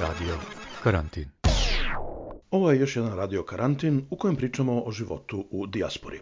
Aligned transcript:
Radio 0.00 0.38
Karantin. 0.82 1.28
Ovo 2.50 2.70
je 2.70 2.80
još 2.80 2.96
jedan 2.96 3.16
radio 3.16 3.42
karantin 3.42 4.06
u 4.10 4.16
kojem 4.16 4.36
pričamo 4.36 4.82
o 4.86 4.92
životu 4.92 5.44
u 5.50 5.66
dijaspori. 5.66 6.20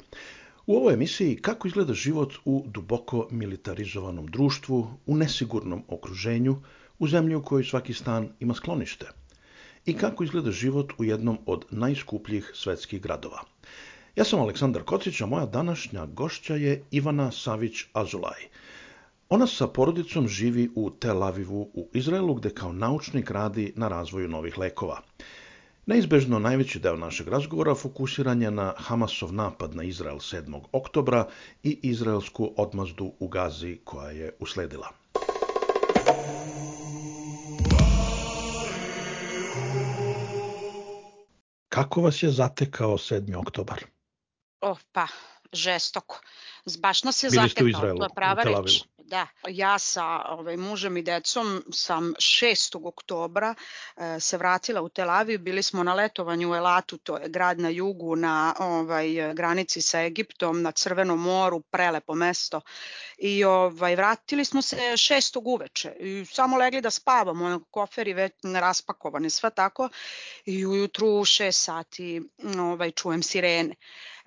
U 0.67 0.77
ovoj 0.77 0.95
emisiji 0.95 1.37
kako 1.37 1.69
izgleda 1.69 1.95
život 1.95 2.35
u 2.45 2.65
duboko 2.67 3.29
militarizovanom 3.31 4.27
društvu, 4.27 4.87
u 5.07 5.17
nesigurnom 5.17 5.85
okruženju, 5.89 6.57
u 6.99 7.09
zemlji 7.09 7.35
u 7.35 7.43
kojoj 7.43 7.65
svaki 7.65 7.95
stan 7.95 8.29
ima 8.41 8.55
sklonište. 8.55 9.07
I 9.87 9.95
kako 9.95 10.25
izgleda 10.25 10.51
život 10.51 10.93
u 10.99 11.05
jednom 11.05 11.39
od 11.47 11.65
najskupljih 11.71 12.51
svetskih 12.55 13.03
gradova. 13.03 13.43
Ja 14.19 14.25
sam 14.25 14.41
Aleksandar 14.41 14.83
Kocić, 14.83 15.21
a 15.21 15.27
moja 15.27 15.47
današnja 15.47 16.07
gošća 16.07 16.55
je 16.55 16.83
Ivana 16.91 17.31
Savić-Azulaj. 17.31 18.49
Ona 19.29 19.47
sa 19.47 19.67
porodicom 19.67 20.29
živi 20.29 20.71
u 20.75 20.91
Tel 20.91 21.23
Avivu 21.23 21.71
u 21.75 21.89
Izraelu, 21.95 22.35
gde 22.35 22.51
kao 22.51 22.73
naučnik 22.73 23.31
radi 23.31 23.73
na 23.77 23.89
razvoju 23.89 24.29
novih 24.29 24.59
lekova. 24.59 25.01
Neizbežno 25.87 26.39
najveći 26.39 26.79
deo 26.79 26.97
našeg 26.97 27.29
razgovora 27.29 27.75
fokusiran 27.75 28.43
je 28.43 28.51
na 28.51 28.75
Hamasov 28.77 29.33
napad 29.33 29.77
na 29.77 29.83
Izrael 29.83 30.19
7. 30.19 30.61
oktobra 30.73 31.29
i 31.63 31.79
izraelsku 31.83 32.51
odmazdu 32.57 33.13
u 33.19 33.29
Gazi 33.29 33.79
koja 33.85 34.11
je 34.11 34.33
usledila. 34.41 34.89
Kako 41.69 42.01
vas 42.01 42.23
je 42.23 42.31
zatekao 42.31 42.93
7. 42.93 43.37
oktobar? 43.37 43.98
O, 44.61 44.77
pa, 44.93 45.07
žestoko. 45.53 46.21
Baš 46.79 47.03
nas 47.03 47.23
je 47.23 47.31
Bili 47.31 47.49
zatekao, 47.49 47.97
to 47.97 48.05
je 48.05 48.15
prava 48.15 48.43
reč. 48.43 48.83
Da, 49.09 49.27
ja 49.49 49.79
sa 49.79 50.05
ovaj, 50.29 50.57
mužem 50.57 50.97
i 50.97 51.03
decom 51.03 51.63
sam 51.73 52.15
6. 52.19 52.89
oktobra 52.89 53.55
e, 53.97 54.21
se 54.21 54.37
vratila 54.37 54.83
u 54.83 54.89
Tel 54.89 55.11
Aviv, 55.11 55.41
bili 55.41 55.63
smo 55.63 55.83
na 55.83 55.95
letovanju 55.95 56.51
u 56.51 56.55
Elatu, 56.55 56.99
to 56.99 57.17
je 57.17 57.29
grad 57.29 57.59
na 57.59 57.69
jugu 57.69 58.17
na 58.17 58.55
ovaj, 58.59 59.35
granici 59.35 59.83
sa 59.83 60.03
Egiptom, 60.05 60.63
na 60.63 60.73
Crvenom 60.73 61.23
moru, 61.23 61.61
prelepo 61.61 62.15
mesto. 62.15 62.61
I 63.19 63.45
ovaj, 63.45 63.97
vratili 63.97 64.45
smo 64.45 64.63
se 64.63 64.77
6. 64.77 65.41
uveče 65.45 65.93
i 66.01 66.25
samo 66.25 66.57
legli 66.57 66.81
da 66.81 66.91
spavamo, 66.91 67.61
koferi 67.71 68.13
već 68.13 68.33
raspakovani, 68.61 69.31
sve 69.31 69.51
tako. 69.51 69.89
I 70.45 70.67
ujutru 70.67 71.09
u 71.09 71.25
6 71.25 71.53
sati 71.53 72.23
ovaj, 72.59 72.91
čujem 72.91 73.23
sirene. 73.23 73.75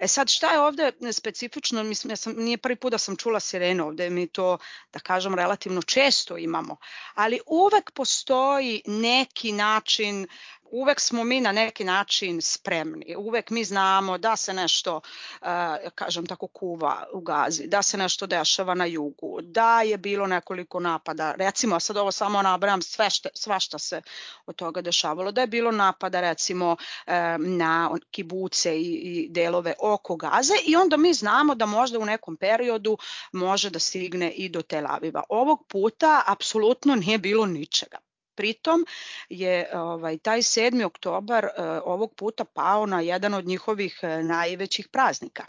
E 0.01 0.07
sad 0.07 0.29
šta 0.29 0.51
je 0.51 0.59
ovde 0.59 0.91
specifično, 1.11 1.83
mislim 1.83 2.11
ja 2.11 2.15
sam 2.15 2.33
nije 2.37 2.57
prvi 2.57 2.75
put 2.75 2.91
da 2.91 2.97
sam 2.97 3.15
čula 3.15 3.39
sirenu, 3.39 3.87
ovde 3.87 4.09
mi 4.09 4.27
to 4.27 4.57
da 4.93 4.99
kažem 4.99 5.35
relativno 5.35 5.81
često 5.81 6.37
imamo, 6.37 6.77
ali 7.13 7.39
uvek 7.45 7.91
postoji 7.91 8.81
neki 8.85 9.51
način 9.51 10.27
uvek 10.71 10.99
smo 10.99 11.23
mi 11.23 11.41
na 11.41 11.51
neki 11.51 11.83
način 11.83 12.41
spremni. 12.41 13.15
Uvek 13.17 13.49
mi 13.49 13.63
znamo 13.63 14.17
da 14.17 14.35
se 14.35 14.53
nešto, 14.53 15.01
eh, 15.41 15.89
kažem 15.95 16.25
tako, 16.25 16.47
kuva 16.47 17.07
u 17.13 17.21
Gazi, 17.21 17.67
da 17.67 17.81
se 17.81 17.97
nešto 17.97 18.27
dešava 18.27 18.73
na 18.73 18.85
jugu, 18.85 19.39
da 19.41 19.81
je 19.81 19.97
bilo 19.97 20.27
nekoliko 20.27 20.79
napada. 20.79 21.33
Recimo, 21.37 21.79
sad 21.79 21.97
ovo 21.97 22.11
samo 22.11 22.41
nabram 22.41 22.81
sve 22.81 23.09
šta, 23.09 23.29
svašta 23.33 23.79
se 23.79 24.01
od 24.45 24.55
toga 24.55 24.81
dešavalo. 24.81 25.31
Da 25.31 25.41
je 25.41 25.47
bilo 25.47 25.71
napada, 25.71 26.21
recimo, 26.21 26.75
eh, 27.07 27.37
na 27.37 27.91
kibuce 28.11 28.79
i, 28.79 28.93
i 28.93 29.27
delove 29.29 29.73
oko 29.79 30.15
Gaze 30.15 30.55
i 30.65 30.75
onda 30.75 30.97
mi 30.97 31.13
znamo 31.13 31.55
da 31.55 31.65
možda 31.65 31.99
u 31.99 32.05
nekom 32.05 32.37
periodu 32.37 32.97
može 33.31 33.69
da 33.69 33.79
stigne 33.79 34.31
i 34.31 34.49
do 34.49 34.61
Tel 34.61 34.85
Aviva. 34.87 35.23
Ovog 35.29 35.65
puta 35.67 36.23
apsolutno 36.27 36.95
nije 36.95 37.17
bilo 37.17 37.45
ničega. 37.45 37.97
Pritom 38.35 38.85
je 39.29 39.69
ovaj, 39.73 40.17
taj 40.17 40.39
7. 40.39 40.85
oktobar 40.85 41.45
uh, 41.45 41.63
ovog 41.85 42.15
puta 42.15 42.45
pao 42.45 42.85
na 42.85 43.01
jedan 43.01 43.33
od 43.33 43.45
njihovih 43.45 43.99
uh, 44.03 44.25
najvećih 44.25 44.87
praznika. 44.87 45.45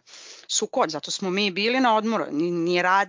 Sukot, 0.49 0.91
zato 0.91 1.11
smo 1.11 1.31
mi 1.31 1.51
bili 1.51 1.81
na 1.81 1.97
odmoru, 1.97 2.25
nije 2.31 2.83
rad, 2.83 3.09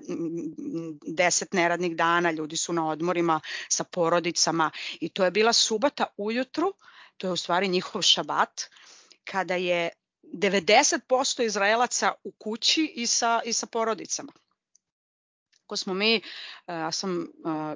deset 1.08 1.54
neradnih 1.54 1.96
dana, 1.96 2.32
ljudi 2.32 2.58
su 2.58 2.74
na 2.74 2.90
odmorima 2.90 3.40
sa 3.70 3.84
porodicama 3.84 4.72
i 5.00 5.10
to 5.10 5.26
je 5.26 5.32
bila 5.32 5.54
subota 5.54 6.06
ujutru, 6.18 6.74
to 7.18 7.28
je 7.28 7.32
u 7.32 7.38
stvari 7.38 7.68
njihov 7.68 8.02
šabat, 8.02 8.62
kada 9.24 9.56
je 9.56 9.90
90% 10.24 11.46
Izraelaca 11.46 12.14
u 12.24 12.32
kući 12.32 12.94
i 12.96 13.08
sa, 13.08 13.42
i 13.46 13.54
sa 13.54 13.66
porodicama 13.66 14.34
kako 15.64 15.78
smo 15.78 15.94
mi, 15.94 16.22
ja 16.68 16.92
sam 16.92 17.28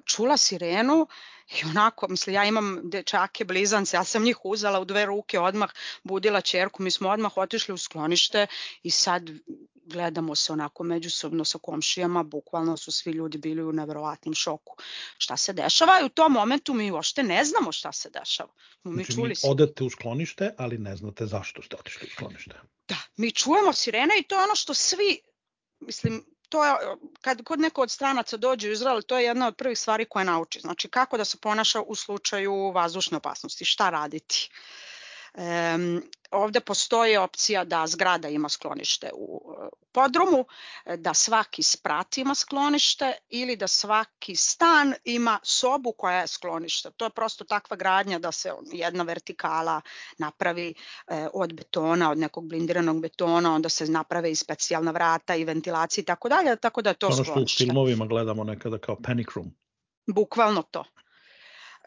čula 0.06 0.38
sirenu 0.38 1.08
i 1.50 1.66
onako, 1.70 2.08
misli, 2.08 2.34
ja 2.34 2.46
imam 2.46 2.80
dečake, 2.84 3.46
blizance, 3.46 3.98
ja 3.98 4.04
sam 4.04 4.24
njih 4.24 4.38
uzela 4.44 4.80
u 4.80 4.86
dve 4.86 5.06
ruke, 5.06 5.40
odmah 5.40 5.70
budila 6.04 6.42
čerku, 6.42 6.84
mi 6.84 6.92
smo 6.92 7.10
odmah 7.10 7.38
otišli 7.38 7.74
u 7.74 7.78
sklonište 7.78 8.48
i 8.84 8.92
sad 8.92 9.30
gledamo 9.76 10.36
se 10.36 10.54
onako 10.54 10.84
međusobno 10.84 11.46
sa 11.46 11.58
komšijama, 11.58 12.24
bukvalno 12.24 12.78
su 12.78 12.92
svi 12.92 13.12
ljudi 13.12 13.38
bili 13.38 13.64
u 13.64 13.72
nevrovatnom 13.72 14.36
šoku. 14.36 14.76
Šta 15.18 15.38
se 15.38 15.54
dešava 15.54 16.02
i 16.02 16.06
u 16.06 16.10
tom 16.10 16.32
momentu 16.32 16.74
mi 16.74 16.92
uopšte 16.92 17.24
ne 17.24 17.46
znamo 17.46 17.72
šta 17.72 17.92
se 17.92 18.10
dešava. 18.10 18.54
Mi 18.84 18.94
znači, 18.94 19.14
čuli 19.14 19.30
mi 19.30 19.36
odete 19.44 19.84
u 19.84 19.90
sklonište, 19.90 20.54
ali 20.58 20.78
ne 20.78 20.96
znate 20.96 21.26
zašto 21.26 21.62
ste 21.62 21.76
otišli 21.76 22.08
u 22.08 22.10
sklonište. 22.10 22.56
Da, 22.88 22.98
mi 23.18 23.32
čujemo 23.32 23.74
sirene 23.74 24.20
i 24.20 24.24
to 24.24 24.36
je 24.36 24.44
ono 24.44 24.56
što 24.56 24.74
svi, 24.74 25.20
mislim, 25.80 26.26
to 26.50 26.66
je, 26.66 26.74
kad 27.22 27.44
kod 27.44 27.60
neko 27.60 27.82
od 27.82 27.92
stranaca 27.92 28.38
dođe 28.38 28.70
u 28.70 28.72
Izrael, 28.72 29.02
to 29.02 29.18
je 29.18 29.26
jedna 29.26 29.48
od 29.48 29.56
prvih 29.56 29.80
stvari 29.80 30.06
koje 30.06 30.26
nauči. 30.26 30.60
Znači 30.60 30.90
kako 30.90 31.18
da 31.18 31.26
se 31.26 31.38
ponaša 31.38 31.82
u 31.82 31.96
slučaju 31.96 32.72
vazdušne 32.72 33.18
opasnosti, 33.18 33.66
šta 33.66 33.90
raditi. 33.90 34.50
Ovde 36.32 36.60
postoji 36.60 37.18
opcija 37.18 37.64
da 37.64 37.88
zgrada 37.88 38.30
ima 38.30 38.50
sklonište 38.50 39.10
u 39.14 39.56
podrumu, 39.92 40.46
da 40.98 41.14
svaki 41.14 41.64
sprat 41.64 42.18
ima 42.18 42.36
sklonište 42.36 43.14
ili 43.30 43.56
da 43.56 43.68
svaki 43.68 44.36
stan 44.36 44.94
ima 45.04 45.40
sobu 45.44 45.92
koja 45.98 46.20
je 46.20 46.28
sklonište. 46.28 46.92
To 46.92 47.06
je 47.06 47.10
prosto 47.10 47.44
takva 47.44 47.78
gradnja 47.78 48.20
da 48.20 48.32
se 48.32 48.52
jedna 48.72 49.04
vertikala 49.04 49.82
napravi 50.18 50.74
e, 51.08 51.28
od 51.34 51.54
betona, 51.54 52.12
od 52.12 52.18
nekog 52.18 52.48
blindiranog 52.48 53.02
betona, 53.02 53.54
onda 53.56 53.70
se 53.70 53.86
naprave 53.86 54.32
i 54.32 54.36
specijalna 54.36 54.92
vrata 54.92 55.36
i 55.36 55.44
ventilacija 55.44 56.02
i 56.02 56.06
tako 56.06 56.30
dalje, 56.30 56.56
tako 56.56 56.82
da 56.82 56.90
je 56.90 56.96
to 56.96 57.08
ono 57.08 57.16
sklonište. 57.16 57.40
Ono 57.40 57.48
što 57.48 57.64
u 57.64 57.66
filmovima 57.66 58.06
gledamo 58.06 58.44
nekada 58.44 58.78
kao 58.78 58.96
panic 59.04 59.28
room. 59.36 59.56
Bukvalno 60.08 60.62
to. 60.62 60.84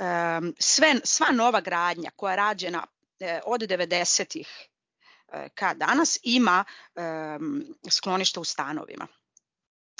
Um, 0.00 0.54
sve, 0.58 0.94
sva 1.04 1.26
nova 1.32 1.60
gradnja 1.60 2.10
koja 2.16 2.32
je 2.32 2.36
rađena 2.36 2.86
E, 2.99 2.99
od 3.44 3.60
90-ih 3.60 4.68
e, 5.32 5.48
ka 5.54 5.74
danas 5.74 6.18
ima 6.22 6.64
skloništa 7.90 8.40
u 8.40 8.44
stanovima. 8.44 9.06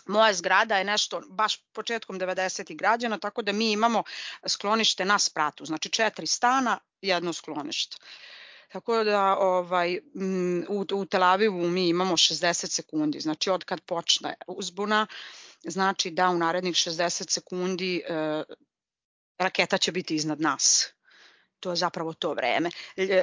Moja 0.07 0.35
zgrada 0.35 0.79
je 0.79 0.85
nešto 0.85 1.23
baš 1.29 1.57
početkom 1.73 2.21
90-ih 2.21 2.77
građana, 2.77 3.19
tako 3.19 3.43
da 3.43 3.53
mi 3.53 3.73
imamo 3.73 4.03
sklonište 4.47 5.05
na 5.05 5.19
spratu, 5.19 5.65
znači 5.65 5.89
četiri 5.89 6.27
stana, 6.27 6.79
jedno 7.03 7.33
sklonište. 7.33 7.97
Tako 8.73 9.05
da 9.05 9.37
ovaj, 9.39 9.99
u, 10.69 10.85
u 10.95 11.05
Tel 11.05 11.23
Avivu 11.23 11.69
mi 11.69 11.89
imamo 11.89 12.17
60 12.17 12.67
sekundi, 12.67 13.21
znači 13.21 13.51
od 13.51 13.65
kad 13.65 13.81
počne 13.81 14.35
uzbuna, 14.47 15.07
znači 15.65 16.11
da 16.11 16.29
u 16.29 16.39
narednih 16.39 16.75
60 16.75 17.31
sekundi 17.31 18.03
e, 18.09 18.43
raketa 19.39 19.79
će 19.79 19.93
biti 19.93 20.15
iznad 20.15 20.41
nas 20.41 20.93
to 21.61 21.71
je 21.71 21.77
zapravo 21.77 22.13
to 22.13 22.35
vreme. 22.35 22.71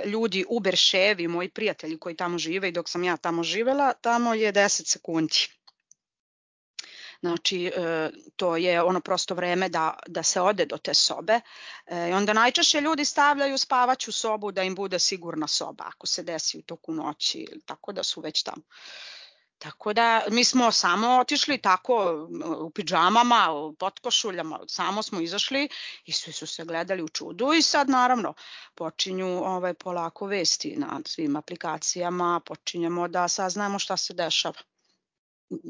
Ljudi 0.06 0.46
u 0.50 0.60
Berševi, 0.60 1.28
moji 1.28 1.50
prijatelji 1.50 2.00
koji 2.00 2.16
tamo 2.16 2.38
žive 2.38 2.70
i 2.70 2.72
dok 2.72 2.90
sam 2.90 3.04
ja 3.04 3.18
tamo 3.18 3.44
živela, 3.44 3.94
tamo 3.94 4.34
je 4.34 4.54
10 4.54 4.92
sekundi. 4.92 5.48
Znači, 7.20 7.66
e, 7.66 8.10
to 8.36 8.58
je 8.58 8.82
ono 8.82 9.02
prosto 9.02 9.36
vreme 9.36 9.70
da, 9.70 10.00
da 10.08 10.24
se 10.24 10.42
ode 10.42 10.66
do 10.66 10.78
te 10.78 10.94
sobe. 10.94 11.40
E, 11.86 12.10
I 12.10 12.14
onda 12.14 12.34
najčešće 12.34 12.82
ljudi 12.82 13.06
stavljaju 13.06 13.58
spavaću 13.58 14.12
sobu 14.12 14.52
da 14.52 14.64
im 14.64 14.76
bude 14.76 15.00
sigurna 15.00 15.48
soba 15.48 15.84
ako 15.88 16.08
se 16.08 16.24
desi 16.24 16.58
u 16.58 16.62
toku 16.62 16.94
noći, 16.94 17.48
tako 17.66 17.92
da 17.92 18.04
su 18.04 18.22
već 18.22 18.44
tamo. 18.44 18.62
Tako 19.60 19.94
da 19.94 20.22
mi 20.32 20.44
smo 20.44 20.72
samo 20.72 21.20
otišli 21.20 21.58
tako 21.58 22.28
u 22.58 22.70
pidžamama, 22.70 23.52
u 23.52 23.74
potkošuljama, 23.74 24.60
samo 24.68 25.04
smo 25.04 25.22
izašli 25.22 25.70
i 26.06 26.12
svi 26.12 26.32
su 26.32 26.48
se 26.48 26.66
gledali 26.66 27.04
u 27.04 27.10
čudu 27.10 27.54
i 27.54 27.62
sad 27.62 27.90
naravno 27.90 28.34
počinju 28.76 29.28
ovaj, 29.28 29.74
polako 29.74 30.26
vesti 30.26 30.76
na 30.78 31.02
svim 31.06 31.36
aplikacijama, 31.36 32.42
počinjemo 32.46 33.08
da 33.08 33.28
saznajemo 33.28 33.80
šta 33.80 33.98
se 33.98 34.14
dešava. 34.14 34.60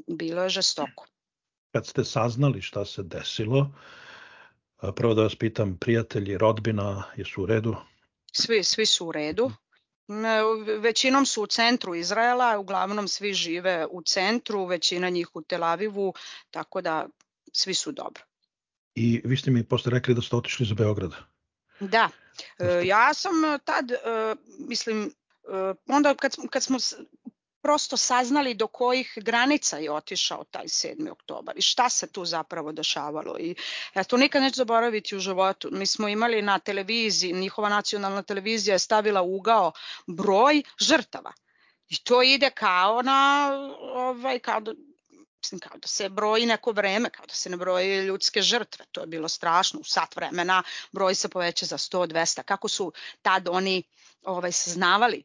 Bilo 0.08 0.44
je 0.44 0.50
žestoko. 0.50 1.06
Kad 1.72 1.88
ste 1.88 2.04
saznali 2.04 2.62
šta 2.62 2.86
se 2.86 3.04
desilo, 3.04 3.72
prvo 4.96 5.14
da 5.14 5.24
vas 5.24 5.36
pitam, 5.36 5.78
prijatelji, 5.78 6.38
rodbina, 6.38 7.04
jesu 7.16 7.44
u 7.44 7.46
redu? 7.46 7.76
Svi, 8.32 8.64
svi 8.64 8.86
su 8.86 9.08
u 9.08 9.12
redu. 9.12 9.52
Većinom 10.80 11.26
su 11.26 11.44
u 11.44 11.48
centru 11.48 11.96
Izraela, 11.96 12.60
uglavnom 12.60 13.08
svi 13.08 13.34
žive 13.34 13.86
u 13.92 14.02
centru, 14.02 14.66
većina 14.66 15.10
njih 15.10 15.36
u 15.36 15.42
Tel 15.42 15.64
Avivu, 15.64 16.14
tako 16.52 16.82
da 16.82 17.08
svi 17.52 17.74
su 17.74 17.92
dobro. 17.92 18.24
I 18.96 19.22
vi 19.26 19.38
ste 19.38 19.52
mi 19.52 19.64
posle 19.64 19.92
rekli 19.92 20.14
da 20.14 20.22
ste 20.22 20.36
otišli 20.36 20.66
za 20.66 20.76
Beograd. 20.76 21.12
Da, 21.80 22.10
e, 22.60 22.82
ja 22.86 23.14
sam 23.14 23.34
tad, 23.66 23.92
e, 23.92 23.98
mislim, 24.60 25.04
e, 25.04 25.10
onda 25.88 26.16
kad, 26.16 26.36
kad 26.50 26.64
smo 26.64 26.78
prosto 27.68 27.98
saznali 27.98 28.54
do 28.54 28.68
kojih 28.68 29.14
granica 29.16 29.78
je 29.78 29.92
otišao 29.92 30.44
taj 30.44 30.66
7. 30.66 31.12
oktobar 31.12 31.58
i 31.58 31.62
šta 31.62 31.90
se 31.90 32.08
tu 32.12 32.26
zapravo 32.26 32.72
dešavalo. 32.72 33.36
I 33.40 33.56
ja 33.96 34.04
to 34.04 34.18
nikad 34.18 34.42
neću 34.42 34.56
zaboraviti 34.56 35.16
u 35.16 35.20
životu. 35.20 35.70
Mi 35.72 35.88
smo 35.88 36.08
imali 36.08 36.42
na 36.42 36.60
televiziji, 36.60 37.34
njihova 37.34 37.70
nacionalna 37.70 38.22
televizija 38.22 38.76
je 38.76 38.80
stavila 38.80 39.22
ugao 39.22 39.72
broj 40.08 40.64
žrtava. 40.80 41.34
I 41.90 41.98
to 42.04 42.22
ide 42.22 42.50
kao 42.50 43.02
na, 43.02 43.52
ovaj, 43.82 44.40
kao 44.40 44.60
da, 44.60 44.72
mislim, 45.44 45.60
kao 45.60 45.78
da 45.78 45.88
se 45.88 46.10
broji 46.10 46.46
neko 46.46 46.72
vreme, 46.72 47.10
kao 47.10 47.26
da 47.26 47.34
se 47.34 47.50
ne 47.50 47.58
broji 47.58 48.06
ljudske 48.06 48.42
žrtve. 48.42 48.86
To 48.92 49.02
je 49.02 49.08
bilo 49.08 49.28
strašno. 49.28 49.80
U 49.80 49.84
sat 49.84 50.16
vremena 50.16 50.64
broj 50.92 51.16
se 51.16 51.30
poveća 51.30 51.66
za 51.66 51.78
100, 51.78 52.08
200. 52.08 52.44
Kako 52.44 52.68
su 52.68 52.94
tad 53.22 53.48
oni 53.48 53.84
ovaj, 54.24 54.52
saznavali 54.52 55.24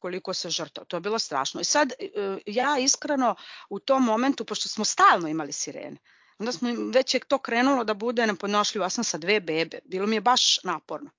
koliko 0.00 0.34
se 0.34 0.50
žrtava. 0.50 0.84
To 0.84 0.96
je 0.96 1.00
bilo 1.00 1.18
strašno. 1.18 1.60
I 1.60 1.64
sad 1.64 1.92
e, 1.92 2.08
ja 2.46 2.78
iskreno 2.78 3.34
u 3.68 3.78
tom 3.78 4.04
momentu, 4.04 4.44
pošto 4.44 4.68
smo 4.68 4.84
stalno 4.84 5.28
imali 5.28 5.52
sirene, 5.52 5.96
onda 6.38 6.52
smo 6.52 6.68
već 6.94 7.14
je 7.14 7.20
to 7.20 7.38
krenulo 7.38 7.84
da 7.84 7.94
bude 7.94 8.26
nepodnošljivo. 8.26 8.84
Ja 8.84 8.90
sam 8.90 9.04
sa 9.04 9.18
dve 9.18 9.40
bebe. 9.40 9.78
Bilo 9.84 10.06
mi 10.06 10.16
je 10.16 10.20
baš 10.20 10.58
naporno. 10.64 11.10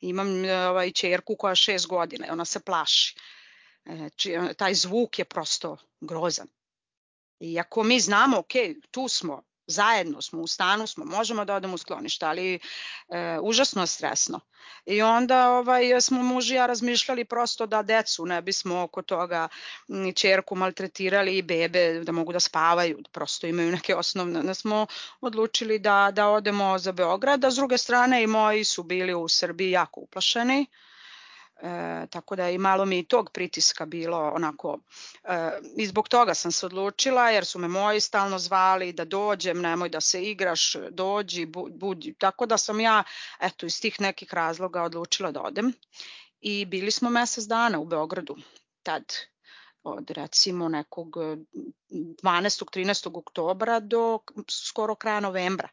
Imam 0.00 0.44
e, 0.44 0.68
ovaj, 0.68 0.90
čerku 0.90 1.36
koja 1.36 1.52
je 1.52 1.56
šest 1.56 1.86
godina 1.86 2.26
ona 2.30 2.44
se 2.44 2.60
plaši. 2.60 3.16
E, 3.84 4.10
či, 4.16 4.36
taj 4.56 4.74
zvuk 4.74 5.18
je 5.18 5.24
prosto 5.24 5.76
grozan. 6.00 6.48
I 7.40 7.58
ako 7.60 7.82
mi 7.82 8.00
znamo, 8.00 8.38
ok, 8.38 8.52
tu 8.90 9.08
smo, 9.08 9.42
zajedno 9.70 10.22
smo, 10.22 10.40
u 10.40 10.46
stanu 10.46 10.86
smo, 10.86 11.04
možemo 11.04 11.44
da 11.44 11.54
odemo 11.54 11.74
u 11.74 11.78
sklonište, 11.78 12.26
ali 12.26 12.54
e, 12.54 12.58
užasno 13.42 13.86
stresno. 13.86 14.40
I 14.86 15.02
onda 15.02 15.50
ovaj, 15.50 16.00
smo 16.00 16.22
muž 16.22 16.50
i 16.50 16.54
ja 16.54 16.66
razmišljali 16.66 17.24
prosto 17.24 17.66
da 17.66 17.82
decu 17.82 18.26
ne 18.26 18.42
bismo 18.42 18.82
oko 18.82 19.02
toga 19.02 19.48
ni 19.88 20.12
čerku 20.12 20.56
maltretirali 20.56 21.36
i 21.38 21.42
bebe 21.42 22.00
da 22.04 22.12
mogu 22.12 22.32
da 22.32 22.40
spavaju, 22.40 22.98
da 23.00 23.10
prosto 23.10 23.46
imaju 23.46 23.72
neke 23.72 23.96
osnovne. 23.96 24.42
Da 24.42 24.54
smo 24.54 24.86
odlučili 25.20 25.78
da, 25.78 26.10
da 26.14 26.28
odemo 26.28 26.78
za 26.78 26.92
Beograd, 26.92 27.44
a 27.44 27.50
s 27.50 27.56
druge 27.56 27.78
strane 27.78 28.22
i 28.22 28.26
moji 28.26 28.64
su 28.64 28.82
bili 28.82 29.14
u 29.14 29.28
Srbiji 29.28 29.70
jako 29.70 30.00
uplašeni. 30.00 30.66
E, 31.62 32.06
tako 32.10 32.36
da 32.36 32.50
i 32.50 32.58
malo 32.58 32.84
mi 32.84 32.98
i 32.98 33.04
tog 33.04 33.30
pritiska 33.32 33.86
bilo 33.86 34.32
onako 34.34 34.78
e, 35.24 35.50
i 35.76 35.86
zbog 35.86 36.08
toga 36.08 36.34
sam 36.34 36.52
se 36.52 36.66
odlučila 36.66 37.30
jer 37.30 37.44
su 37.44 37.58
me 37.58 37.68
moji 37.68 38.00
stalno 38.00 38.38
zvali 38.38 38.92
da 38.92 39.04
dođem, 39.04 39.60
nemoj 39.60 39.88
da 39.88 40.00
se 40.00 40.22
igraš, 40.22 40.76
dođi, 40.90 41.46
budi. 41.70 42.14
Tako 42.18 42.46
da 42.46 42.58
sam 42.58 42.80
ja 42.80 43.04
eto 43.40 43.66
iz 43.66 43.80
tih 43.80 44.00
nekih 44.00 44.34
razloga 44.34 44.82
odlučila 44.82 45.30
da 45.30 45.42
odem 45.42 45.72
i 46.40 46.64
bili 46.64 46.90
smo 46.90 47.10
mesec 47.10 47.44
dana 47.44 47.78
u 47.78 47.84
Beogradu 47.84 48.36
tad 48.82 49.14
od 49.82 50.10
recimo 50.10 50.68
nekog 50.68 51.16
12. 51.16 51.44
13. 52.22 53.18
oktobra 53.18 53.80
do 53.80 54.18
skoro 54.48 54.94
kraja 54.94 55.20
novembra 55.20 55.68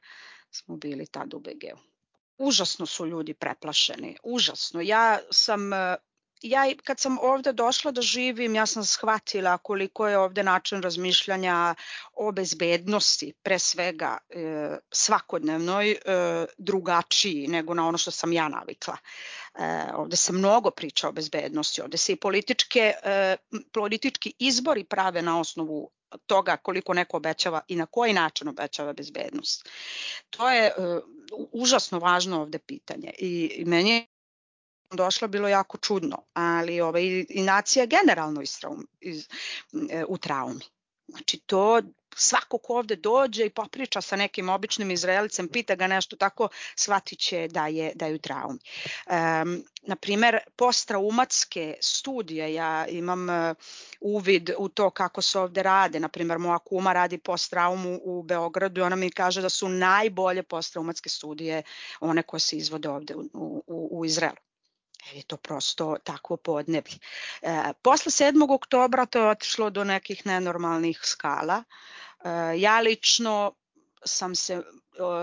smo 0.52 0.78
bili 0.78 1.08
tad 1.08 1.34
u 1.34 1.40
BG-u 1.40 1.97
užasno 2.38 2.86
su 2.86 3.06
ljudi 3.06 3.34
preplašeni, 3.34 4.18
užasno. 4.24 4.82
Ja 4.82 5.20
sam 5.32 5.74
e, 5.74 5.96
ja 6.42 6.66
kad 6.84 7.00
sam 7.00 7.18
ovde 7.22 7.54
došla 7.54 7.92
da 7.92 8.02
živim, 8.02 8.56
ja 8.56 8.66
sam 8.66 8.84
shvatila 8.86 9.58
koliko 9.58 10.08
je 10.08 10.18
ovde 10.18 10.44
način 10.44 10.82
razmišljanja 10.82 11.76
o 12.14 12.32
bezbednosti, 12.32 13.34
pre 13.44 13.60
svega 13.60 14.18
e, 14.30 14.78
svakodnevnoj, 14.92 15.92
e, 15.92 15.98
drugačiji 16.58 17.48
nego 17.48 17.74
na 17.74 17.88
ono 17.88 17.98
što 17.98 18.12
sam 18.12 18.34
ja 18.34 18.50
navikla. 18.50 18.98
Ovde 19.94 20.16
se 20.16 20.34
mnogo 20.34 20.72
priča 20.72 21.10
o 21.10 21.12
bezbednosti, 21.12 21.82
ovde 21.82 21.98
se 21.98 22.14
i 22.14 22.16
političke, 22.16 22.94
politički 23.74 24.34
izbori 24.40 24.84
prave 24.84 25.22
na 25.22 25.40
osnovu 25.40 25.92
toga 26.26 26.58
koliko 26.58 26.94
neko 26.94 27.18
obećava 27.18 27.62
i 27.68 27.76
na 27.76 27.86
koji 27.86 28.14
način 28.14 28.48
obećava 28.48 28.94
bezbednost. 28.94 29.70
To 30.30 30.50
je 30.50 30.74
užasno 31.52 32.00
važno 32.00 32.42
ovde 32.42 32.60
pitanje 32.60 33.12
i, 33.20 33.64
meni 33.66 33.92
je 33.92 34.06
došla 34.92 35.28
bilo 35.28 35.48
jako 35.48 35.78
čudno, 35.78 36.24
ali 36.34 36.82
ovaj, 36.82 37.26
i 37.30 37.44
nacija 37.44 37.86
generalno 37.86 38.42
iz, 38.42 38.58
iz, 39.00 39.28
e, 39.90 40.06
u 40.08 40.18
traumi. 40.18 40.64
Znači 41.08 41.40
to 41.40 41.82
svako 42.18 42.58
ko 42.58 42.74
ovde 42.74 42.96
dođe 42.96 43.46
i 43.46 43.50
popriča 43.50 44.02
sa 44.02 44.16
nekim 44.16 44.50
običnim 44.50 44.92
Izraelicem, 44.92 45.48
pita 45.48 45.76
ga 45.76 45.88
nešto 45.88 46.16
tako, 46.16 46.50
shvatit 46.76 47.20
će 47.20 47.48
da 47.48 47.68
je, 47.68 47.92
da 47.96 48.06
je 48.06 48.16
u 48.16 48.18
traumi. 48.18 48.60
Um, 49.06 49.64
naprimer, 49.82 50.38
posttraumatske 50.56 51.76
studije, 51.82 52.54
ja 52.54 52.88
imam 52.88 53.30
uh, 53.30 53.56
uvid 54.02 54.50
u 54.58 54.70
to 54.70 54.90
kako 54.90 55.22
se 55.22 55.40
ovde 55.40 55.64
rade. 55.64 56.00
Naprimer, 56.00 56.38
moja 56.38 56.60
kuma 56.60 56.94
radi 56.94 57.18
posttraumu 57.18 58.00
u 58.04 58.24
Beogradu 58.24 58.82
i 58.82 58.84
ona 58.84 58.96
mi 58.96 59.12
kaže 59.12 59.42
da 59.42 59.50
su 59.50 59.70
najbolje 59.70 60.44
posttraumatske 60.44 61.10
studije 61.10 61.64
one 62.00 62.24
koje 62.24 62.40
se 62.40 62.58
izvode 62.58 62.90
ovde 62.90 63.16
u, 63.16 63.30
u, 63.68 63.90
u 63.92 64.06
Izraelu 64.06 64.47
je 65.14 65.24
to 65.24 65.38
prosto 65.38 65.98
takvo 66.04 66.38
podneblje. 66.38 66.98
E, 67.42 67.74
posle 67.82 68.12
7. 68.12 68.54
oktobra 68.54 69.06
to 69.06 69.20
je 69.20 69.30
otišlo 69.30 69.70
do 69.70 69.84
nekih 69.84 70.26
nenormalnih 70.26 71.00
skala. 71.04 71.64
E, 71.64 72.30
ja 72.60 72.80
lično 72.80 73.54
sam 74.06 74.36
se 74.36 74.54
e, 74.54 74.64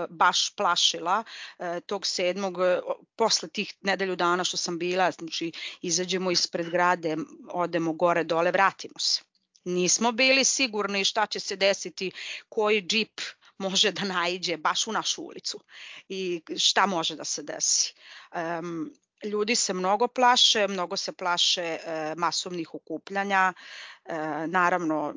baš 0.09 0.55
plašila 0.55 1.23
e, 1.59 1.79
tog 1.81 2.05
sedmog, 2.05 2.57
e, 2.61 2.79
posle 3.15 3.49
tih 3.49 3.73
nedelju 3.81 4.15
dana 4.15 4.43
što 4.43 4.57
sam 4.57 4.79
bila, 4.79 5.11
znači 5.11 5.51
izađemo 5.81 6.31
ispred 6.31 6.69
grade, 6.69 7.17
odemo 7.51 7.93
gore 7.93 8.23
dole, 8.23 8.51
vratimo 8.51 8.99
se. 8.99 9.21
Nismo 9.65 10.11
bili 10.11 10.43
sigurni 10.43 11.05
šta 11.05 11.25
će 11.25 11.39
se 11.39 11.55
desiti, 11.55 12.11
koji 12.49 12.81
džip 12.81 13.21
može 13.57 13.91
da 13.91 14.03
naiđe 14.03 14.57
baš 14.57 14.87
u 14.87 14.91
našu 14.91 15.21
ulicu 15.21 15.59
i 16.09 16.41
šta 16.57 16.85
može 16.85 17.15
da 17.15 17.23
se 17.23 17.43
desi. 17.43 17.93
Um, 18.35 18.93
ljudi 19.25 19.55
se 19.55 19.73
mnogo 19.73 20.07
plaše, 20.07 20.67
mnogo 20.67 20.97
se 20.97 21.11
plaše 21.11 21.61
e, 21.61 22.13
masovnih 22.17 22.73
okupljanja. 22.73 23.53
E, 24.05 24.47
naravno, 24.47 25.13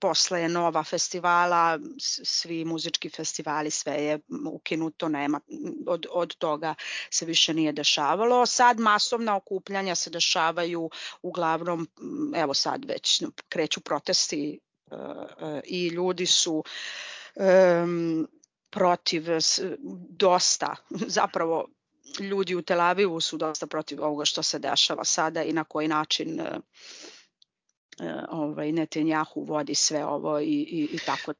posle 0.00 0.48
Nova 0.48 0.82
festivala, 0.84 1.78
svi 2.24 2.64
muzički 2.64 3.10
festivali, 3.10 3.70
sve 3.70 3.92
je 3.92 4.18
ukinuto, 4.50 5.08
nema, 5.08 5.40
od, 5.86 6.06
od 6.10 6.34
toga 6.36 6.74
se 7.10 7.26
više 7.26 7.54
nije 7.54 7.72
dešavalo. 7.72 8.46
Sad 8.46 8.80
masovna 8.80 9.36
okupljanja 9.36 9.94
se 9.94 10.10
dešavaju 10.10 10.90
uglavnom, 11.22 11.88
evo 12.34 12.54
sad 12.54 12.84
već 12.84 13.22
kreću 13.48 13.80
protesti 13.80 14.60
e, 14.90 14.94
e, 14.94 15.60
i 15.64 15.88
ljudi 15.88 16.26
su 16.26 16.64
e, 17.36 17.84
protiv 18.70 19.24
dosta, 20.08 20.76
zapravo 20.90 21.68
ljudi 22.20 22.54
u 22.54 22.62
Tel 22.62 22.80
Avivu 22.80 23.20
su 23.20 23.36
dosta 23.36 23.66
protiv 23.66 24.02
ovoga 24.02 24.24
što 24.24 24.42
se 24.42 24.58
dešava 24.58 25.04
sada 25.04 25.42
i 25.42 25.52
na 25.52 25.64
koji 25.64 25.88
način 25.88 26.40
e, 26.40 26.44
e, 28.00 28.14
ovaj, 28.28 28.72
Netanjahu 28.72 29.44
vodi 29.44 29.74
sve 29.74 30.04
ovo 30.04 30.40
i, 30.40 30.44
i, 30.44 30.88
i 30.92 30.98
tako. 31.06 31.32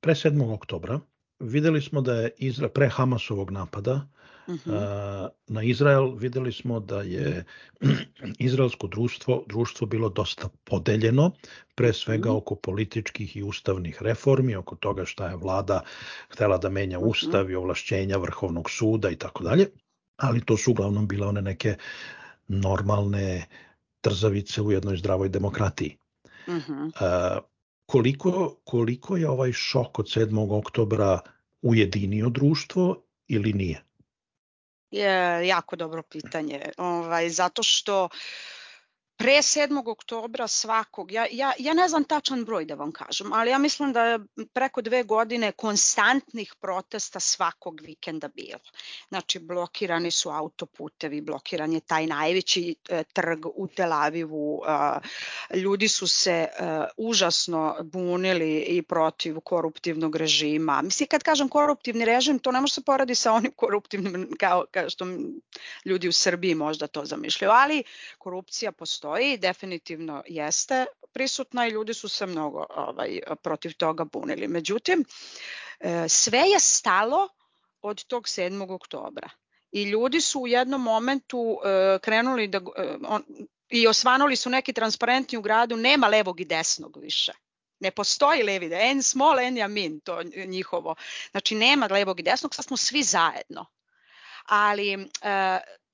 Pre 0.00 0.14
7. 0.14 0.54
oktobra 0.54 1.00
videli 1.38 1.82
smo 1.82 2.00
da 2.00 2.14
je 2.14 2.30
Izra, 2.38 2.68
pre 2.68 2.88
Hamasovog 2.88 3.50
napada 3.50 4.06
uh 4.46 4.54
mhm. 4.54 4.70
-huh. 4.70 5.28
na 5.46 5.62
Izrael 5.62 6.14
videli 6.14 6.52
smo 6.52 6.80
da 6.80 7.02
je 7.02 7.44
izraelsko 8.38 8.86
društvo 8.86 9.44
društvo 9.48 9.86
bilo 9.86 10.08
dosta 10.08 10.48
podeljeno 10.64 11.30
pre 11.74 11.92
svega 11.92 12.30
uh 12.30 12.34
mhm. 12.34 12.36
-huh. 12.36 12.42
oko 12.42 12.54
političkih 12.54 13.36
i 13.36 13.42
ustavnih 13.42 14.02
reformi 14.02 14.56
oko 14.56 14.76
toga 14.76 15.04
šta 15.04 15.28
je 15.28 15.36
vlada 15.36 15.80
htela 16.28 16.58
da 16.58 16.68
menja 16.68 16.98
mhm. 16.98 17.08
ustav 17.08 17.50
i 17.50 17.54
ovlašćenja 17.54 18.16
vrhovnog 18.16 18.70
suda 18.70 19.10
i 19.10 19.16
tako 19.16 19.44
dalje 19.44 19.70
ali 20.16 20.44
to 20.44 20.56
su 20.56 20.70
uglavnom 20.70 21.08
bile 21.08 21.26
one 21.26 21.42
neke 21.42 21.76
normalne 22.48 23.46
trzavice 24.00 24.62
u 24.62 24.72
jednoj 24.72 24.96
zdravoj 24.96 25.28
demokratiji. 25.28 25.96
Uh 26.46 26.54
-huh. 26.54 26.90
A, 27.00 27.38
koliko, 27.86 28.56
koliko 28.64 29.16
je 29.16 29.28
ovaj 29.28 29.52
šok 29.52 29.98
od 29.98 30.06
7. 30.06 30.58
oktobra 30.58 31.20
ujedinio 31.62 32.28
društvo 32.28 33.02
ili 33.28 33.52
nije? 33.52 33.82
Je 34.90 35.46
jako 35.46 35.76
dobro 35.76 36.02
pitanje. 36.02 36.60
Ovaj, 36.78 37.30
zato 37.30 37.62
što 37.62 38.08
pre 39.16 39.42
7. 39.42 39.90
oktobra 39.90 40.48
svakog, 40.48 41.12
ja, 41.12 41.26
ja, 41.30 41.52
ja 41.58 41.74
ne 41.74 41.88
znam 41.88 42.04
tačan 42.04 42.44
broj 42.44 42.64
da 42.64 42.74
vam 42.74 42.92
kažem, 42.92 43.32
ali 43.32 43.50
ja 43.50 43.58
mislim 43.58 43.92
da 43.92 44.04
je 44.04 44.18
preko 44.52 44.82
dve 44.82 45.02
godine 45.02 45.52
konstantnih 45.52 46.54
protesta 46.60 47.20
svakog 47.20 47.80
vikenda 47.80 48.28
bilo. 48.28 48.58
Znači, 49.08 49.38
blokirani 49.38 50.10
su 50.10 50.30
autoputevi, 50.30 51.20
blokiran 51.20 51.72
je 51.72 51.80
taj 51.80 52.06
najveći 52.06 52.74
e, 52.88 53.04
trg 53.12 53.46
u 53.46 53.68
Tel 53.68 53.92
Avivu, 53.92 54.62
e, 54.66 55.58
ljudi 55.58 55.88
su 55.88 56.06
se 56.06 56.32
e, 56.32 56.48
užasno 56.96 57.76
bunili 57.82 58.58
i 58.58 58.82
protiv 58.82 59.40
koruptivnog 59.40 60.16
režima. 60.16 60.82
Mislim, 60.82 61.08
kad 61.08 61.22
kažem 61.22 61.48
koruptivni 61.48 62.04
režim, 62.04 62.38
to 62.38 62.52
ne 62.52 62.60
može 62.60 62.74
se 62.74 62.82
poradi 62.82 63.14
sa 63.14 63.32
onim 63.32 63.52
koruptivnim 63.56 64.30
kao, 64.38 64.64
kao 64.70 64.90
što 64.90 65.06
ljudi 65.84 66.08
u 66.08 66.12
Srbiji 66.12 66.54
možda 66.54 66.86
to 66.86 67.04
zamišljaju, 67.04 67.52
ali 67.52 67.84
korupcija 68.18 68.72
postoji 68.72 69.03
postoji, 69.04 69.36
definitivno 69.36 70.22
jeste 70.26 70.86
prisutna 71.12 71.66
i 71.66 71.70
ljudi 71.70 71.94
su 71.94 72.08
se 72.08 72.26
mnogo 72.26 72.66
ovaj, 72.76 73.20
protiv 73.42 73.74
toga 73.76 74.04
bunili. 74.04 74.48
Međutim, 74.48 75.04
e, 75.80 76.08
sve 76.08 76.38
je 76.38 76.60
stalo 76.60 77.28
od 77.82 78.04
tog 78.04 78.24
7. 78.24 78.74
oktobra 78.74 79.28
i 79.72 79.82
ljudi 79.82 80.20
su 80.20 80.40
u 80.40 80.48
jednom 80.48 80.82
momentu 80.82 81.58
e, 81.64 81.98
krenuli 81.98 82.48
da 82.48 82.58
e, 82.58 82.96
on, 83.08 83.22
i 83.68 83.86
osvanuli 83.86 84.36
su 84.36 84.50
neki 84.50 84.72
transparentni 84.72 85.38
u 85.38 85.42
gradu, 85.42 85.76
nema 85.76 86.08
levog 86.08 86.40
i 86.40 86.44
desnog 86.44 86.96
više. 86.96 87.32
Ne 87.80 87.90
postoji 87.90 88.42
levi, 88.42 88.70
en 88.72 89.02
small, 89.02 89.38
en 89.38 89.56
jamin, 89.56 90.00
to 90.00 90.22
njihovo. 90.46 90.94
Znači 91.30 91.54
nema 91.54 91.86
levog 91.90 92.20
i 92.20 92.22
desnog, 92.22 92.54
sad 92.54 92.64
smo 92.64 92.76
svi 92.76 93.02
zajedno. 93.02 93.66
Ali 94.44 95.08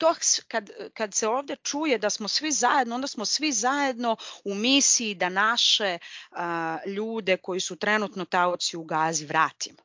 to 0.00 0.14
kad, 0.49 0.71
kad 0.95 1.14
se 1.14 1.28
ovde 1.28 1.57
čuje 1.57 1.99
da 1.99 2.11
smo 2.11 2.28
svi 2.28 2.52
zajedno, 2.52 2.95
onda 2.95 3.07
smo 3.07 3.25
svi 3.25 3.52
zajedno 3.52 4.16
u 4.45 4.54
misiji 4.54 5.14
da 5.14 5.28
naše 5.28 5.99
a, 6.30 6.78
ljude 6.87 7.37
koji 7.37 7.61
su 7.61 7.76
trenutno 7.76 8.25
taoci 8.25 8.76
u 8.76 8.85
gazi 8.85 9.26
vratimo. 9.26 9.78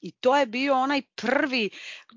I 0.00 0.10
to 0.10 0.36
je 0.36 0.46
bio 0.46 0.74
onaj 0.74 1.02
prvi, 1.14 1.70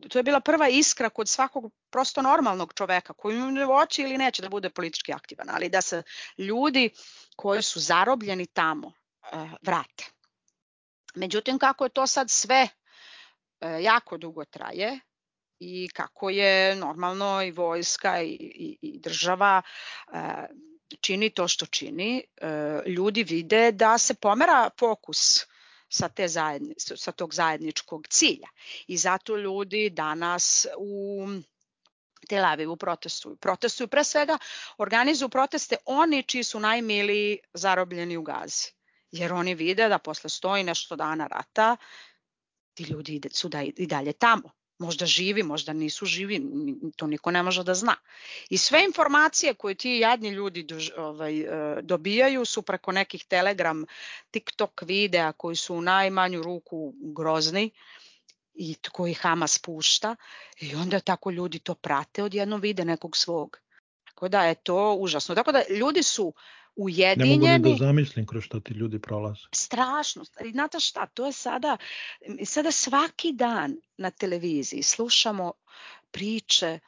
to 0.10 0.20
je 0.20 0.24
bila 0.24 0.40
prva 0.40 0.68
iskra 0.70 1.10
kod 1.10 1.30
svakog 1.30 1.72
prosto 1.90 2.22
normalnog 2.22 2.74
čoveka 2.74 3.14
koji 3.14 3.66
hoće 3.66 4.02
ili 4.02 4.18
neće 4.18 4.42
da 4.42 4.50
bude 4.50 4.70
politički 4.70 5.14
aktivan, 5.14 5.50
ali 5.50 5.70
da 5.70 5.82
se 5.82 6.04
ljudi 6.38 6.90
koji 7.36 7.62
su 7.62 7.80
zarobljeni 7.80 8.46
tamo 8.46 8.88
uh, 8.88 9.50
vrate. 9.62 10.06
Međutim, 11.16 11.60
kako 11.60 11.84
je 11.84 11.90
to 11.90 12.08
sad 12.08 12.30
sve 12.30 12.68
uh, 13.62 13.84
jako 13.84 14.18
dugo 14.18 14.46
traje, 14.46 15.00
i 15.60 15.90
kako 15.94 16.30
je 16.30 16.76
normalno 16.76 17.44
i 17.44 17.52
vojska 17.52 18.22
i, 18.22 18.30
i, 18.30 18.78
i 18.82 19.00
država 19.00 19.62
e, 20.14 20.20
čini 21.02 21.30
to 21.30 21.48
što 21.48 21.66
čini, 21.66 22.24
e, 22.38 22.82
ljudi 22.86 23.24
vide 23.24 23.72
da 23.72 23.98
se 23.98 24.14
pomera 24.14 24.70
fokus 24.80 25.46
sa, 25.90 26.10
te 26.10 26.28
zajedni, 26.28 26.74
sa 26.78 27.12
tog 27.12 27.34
zajedničkog 27.34 28.08
cilja. 28.08 28.48
I 28.88 28.98
zato 28.98 29.38
ljudi 29.38 29.90
danas 29.90 30.68
u 30.78 31.28
Tel 32.30 32.46
Avivu 32.46 32.76
protestuju. 32.76 33.36
Protestuju 33.36 33.88
pre 33.88 34.04
svega, 34.04 34.38
organizuju 34.78 35.30
proteste 35.30 35.78
oni 35.86 36.24
čiji 36.24 36.44
su 36.44 36.60
najmiliji 36.60 37.40
zarobljeni 37.54 38.18
u 38.18 38.22
Gazi. 38.22 38.72
Jer 39.12 39.34
oni 39.34 39.56
vide 39.56 39.90
da 39.90 40.00
posle 40.00 40.30
stoji 40.30 40.64
nešto 40.64 40.96
dana 40.96 41.28
rata 41.28 41.78
ti 42.74 42.84
ljudi 42.84 43.22
su 43.32 43.50
da 43.50 43.62
i 43.62 43.88
dalje 43.88 44.14
tamo 44.14 44.52
Možda 44.78 45.06
živi, 45.06 45.44
možda 45.44 45.74
nisu 45.74 46.06
živi, 46.06 46.42
to 46.96 47.08
niko 47.08 47.32
ne 47.32 47.44
može 47.44 47.64
da 47.64 47.74
zna. 47.74 47.96
I 48.50 48.58
sve 48.58 48.84
informacije 48.84 49.54
koje 49.54 49.76
ti 49.76 49.90
jadni 49.90 50.30
ljudi 50.30 50.64
dož, 50.64 50.90
ovaj, 50.98 51.40
e, 51.40 51.82
dobijaju 51.82 52.46
su 52.46 52.62
preko 52.62 52.92
nekih 52.92 53.26
Telegram, 53.26 53.86
TikTok 54.32 54.82
videa 54.82 55.32
koji 55.32 55.56
su 55.56 55.76
u 55.76 55.82
najmanju 55.82 56.44
ruku 56.44 56.94
grozni 57.00 57.72
i 58.54 58.76
koji 58.92 59.14
Hamas 59.14 59.60
pušta 59.60 60.16
i 60.60 60.76
onda 60.76 61.00
tako 61.00 61.32
ljudi 61.32 61.60
to 61.60 61.76
prate 61.76 62.24
odjedno 62.24 62.58
vide 62.58 62.86
nekog 62.86 63.18
svog. 63.18 63.60
Tako 64.06 64.28
da 64.28 64.44
je 64.44 64.56
to 64.56 64.94
užasno. 64.94 65.36
Tako 65.36 65.52
da 65.52 65.64
ljudi 65.70 66.04
su 66.04 66.34
ujedinjeni. 66.76 67.38
Ne 67.38 67.58
mogu 67.58 67.70
ni 67.70 67.80
da 67.80 67.86
zamislim 67.86 68.26
kroz 68.26 68.44
što 68.44 68.60
ti 68.60 68.74
ljudi 68.74 69.00
prolaze. 69.00 69.42
Strašno. 69.52 70.24
I 70.46 70.52
znate 70.52 70.80
šta, 70.80 71.06
to 71.06 71.26
je 71.26 71.32
sada, 71.32 71.78
sada 72.46 72.72
svaki 72.72 73.32
dan 73.32 73.76
na 73.98 74.12
televiziji 74.12 74.84
slušamo 74.84 75.52
priče 76.12 76.80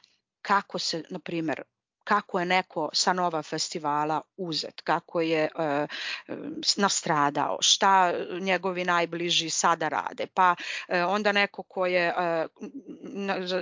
kako 0.42 0.78
se, 0.78 1.04
na 1.10 1.18
primjer, 1.18 1.62
kako 2.08 2.40
je 2.40 2.46
neko 2.46 2.88
sa 2.92 3.12
Nova 3.12 3.42
festivala 3.42 4.20
uzet, 4.36 4.80
kako 4.80 5.20
je 5.20 5.48
e, 5.58 5.86
nastradao, 6.76 7.58
šta 7.60 8.12
njegovi 8.40 8.84
najbliži 8.84 9.50
sada 9.50 9.88
rade, 9.88 10.26
pa 10.34 10.54
e, 10.88 11.04
onda 11.04 11.32
neko 11.32 11.62
ko 11.62 11.86
je, 11.86 12.14
e, 12.18 12.46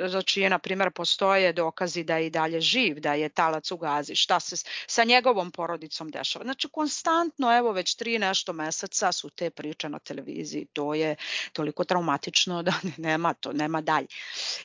za 0.09 0.23
čije, 0.23 0.50
na 0.50 0.59
primjer, 0.59 0.91
postoje 0.91 1.53
dokazi 1.53 2.05
da 2.05 2.17
je 2.17 2.26
i 2.26 2.31
dalje 2.31 2.61
živ, 2.61 3.00
da 3.00 3.15
je 3.15 3.29
talac 3.29 3.71
u 3.71 3.76
gazi, 3.76 4.15
šta 4.15 4.41
se 4.41 4.57
sa 4.87 5.05
njegovom 5.05 5.50
porodicom 5.50 6.11
dešava. 6.11 6.45
Znači, 6.45 6.69
konstantno, 6.69 7.57
evo, 7.59 7.73
već 7.73 7.95
tri 7.95 8.19
nešto 8.19 8.53
meseca 8.53 9.12
su 9.12 9.31
te 9.31 9.50
priče 9.50 9.88
na 9.88 9.99
televiziji, 9.99 10.67
to 10.73 10.95
je 10.95 11.17
toliko 11.53 11.85
traumatično 11.85 12.62
da 12.62 12.73
nema 13.09 13.35
to, 13.35 13.53
nema 13.53 13.81
dalje. 13.81 14.07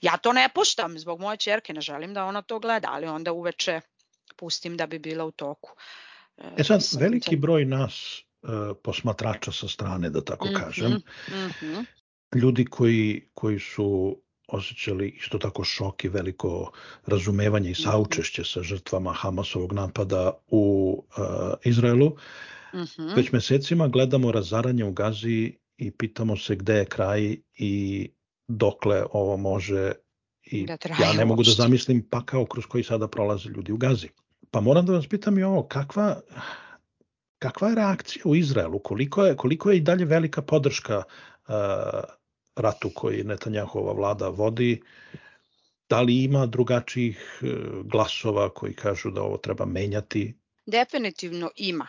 Ja 0.01 0.17
to 0.17 0.33
ne 0.33 0.49
puštam 0.53 0.99
zbog 0.99 1.19
moje 1.19 1.37
čerke, 1.37 1.73
ne 1.73 1.81
želim 1.81 2.13
da 2.13 2.25
ona 2.25 2.41
to 2.41 2.59
gleda, 2.59 2.87
ali 2.91 3.07
onda 3.07 3.31
uveče 3.31 3.70
pustim 4.35 4.77
da 4.77 4.87
bi 4.87 4.99
bila 4.99 5.25
u 5.25 5.31
toku. 5.31 5.69
E, 6.37 6.53
e 6.57 6.63
sad, 6.63 6.81
veliki 6.99 7.35
broj 7.35 7.65
nas 7.65 8.21
uh, 8.41 8.49
posmatrača 8.83 9.51
sa 9.51 9.67
strane, 9.67 10.09
da 10.09 10.21
tako 10.21 10.45
mm 10.45 10.51
-hmm, 10.51 10.65
kažem, 10.65 10.91
mm 10.91 11.01
-hmm. 11.61 11.85
ljudi 12.35 12.65
koji, 12.65 13.29
koji 13.33 13.59
su 13.59 14.17
osjećali 14.47 15.09
isto 15.09 15.37
tako 15.37 15.63
šok 15.63 16.03
i 16.03 16.09
veliko 16.09 16.71
razumevanje 17.05 17.69
i 17.69 17.71
mhm. 17.71 17.81
saučešće 17.81 18.43
sa 18.43 18.63
žrtvama 18.63 19.13
Hamasovog 19.13 19.73
napada 19.73 20.31
u 20.47 20.93
uh, 21.17 21.23
Izraelu. 21.63 22.09
Mm 22.73 22.77
-hmm. 22.77 23.15
Već 23.15 23.31
mesecima 23.31 23.87
gledamo 23.87 24.31
razaranje 24.31 24.85
u 24.85 24.91
Gazi 24.91 25.53
i 25.77 25.91
pitamo 25.91 26.37
se 26.37 26.55
gde 26.55 26.73
je 26.73 26.85
kraj 26.85 27.37
i 27.57 28.09
dokle 28.47 29.03
ovo 29.11 29.37
može 29.37 29.91
i 30.43 30.65
da 30.65 30.77
ja 30.99 31.13
ne 31.13 31.25
mogu 31.25 31.43
da 31.43 31.51
zamislim 31.51 32.07
pakao 32.09 32.45
kroz 32.45 32.65
koji 32.65 32.83
sada 32.83 33.07
prolaze 33.07 33.49
ljudi 33.49 33.71
u 33.71 33.77
Gazi. 33.77 34.07
Pa 34.51 34.61
moram 34.61 34.85
da 34.85 34.93
vas 34.93 35.07
pitam 35.07 35.37
i 35.39 35.43
ovo, 35.43 35.63
kakva, 35.67 36.21
kakva 37.39 37.69
je 37.69 37.75
reakcija 37.75 38.23
u 38.25 38.35
Izraelu? 38.35 38.79
Koliko 38.79 39.25
je, 39.25 39.35
koliko 39.35 39.71
je 39.71 39.77
i 39.77 39.81
dalje 39.81 40.05
velika 40.05 40.41
podrška 40.41 40.97
uh, 40.97 41.55
ratu 42.55 42.91
koji 42.95 43.23
Netanjahova 43.23 43.93
vlada 43.93 44.27
vodi? 44.27 44.81
Da 45.89 46.01
li 46.01 46.23
ima 46.23 46.45
drugačijih 46.45 47.39
uh, 47.41 47.49
glasova 47.85 48.49
koji 48.53 48.75
kažu 48.75 49.11
da 49.11 49.21
ovo 49.21 49.37
treba 49.37 49.65
menjati? 49.65 50.37
Definitivno 50.65 51.49
ima 51.55 51.87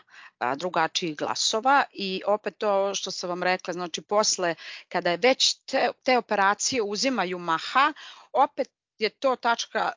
drugačijih 0.57 1.17
glasova 1.17 1.85
i 1.93 2.23
opet 2.27 2.55
to 2.59 2.95
što 2.95 3.11
sam 3.11 3.31
vam 3.31 3.43
rekla, 3.43 3.75
znači 3.75 4.03
posle 4.03 4.55
kada 4.89 5.11
je 5.11 5.17
već 5.17 5.55
te, 5.55 5.89
te 6.03 6.19
operacije 6.19 6.83
uzimaju 6.83 7.39
maha, 7.39 7.93
opet 8.33 8.69
je 8.99 9.11
to 9.11 9.37
tačka 9.37 9.93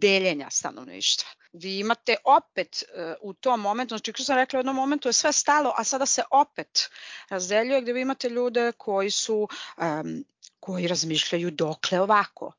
deljenja 0.00 0.50
stanovništva. 0.50 1.43
Vi 1.54 1.78
imate 1.78 2.16
opet 2.24 2.82
e, 2.82 3.14
u 3.22 3.32
tom 3.32 3.60
momentu, 3.60 3.94
znači 3.94 4.12
kao 4.12 4.24
sam 4.24 4.36
rekla 4.36 4.56
u 4.56 4.60
jednom 4.60 4.76
momentu 4.76 5.08
je 5.08 5.12
sve 5.12 5.32
stalo, 5.32 5.74
a 5.76 5.84
sada 5.84 6.06
se 6.06 6.22
opet 6.30 6.90
razdeljuje 7.28 7.82
gde 7.82 7.92
vi 7.92 8.00
imate 8.00 8.28
ljude 8.28 8.72
koji 8.72 9.10
su, 9.10 9.48
um, 9.76 10.24
koji 10.60 10.86
razmišljaju 10.86 11.50
dokle 11.50 12.00
ovako. 12.00 12.52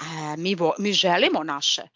E, 0.00 0.36
mi, 0.36 0.54
vo, 0.54 0.74
mi 0.78 0.92
želimo 0.92 1.42
naše 1.44 1.82
e, 1.82 1.88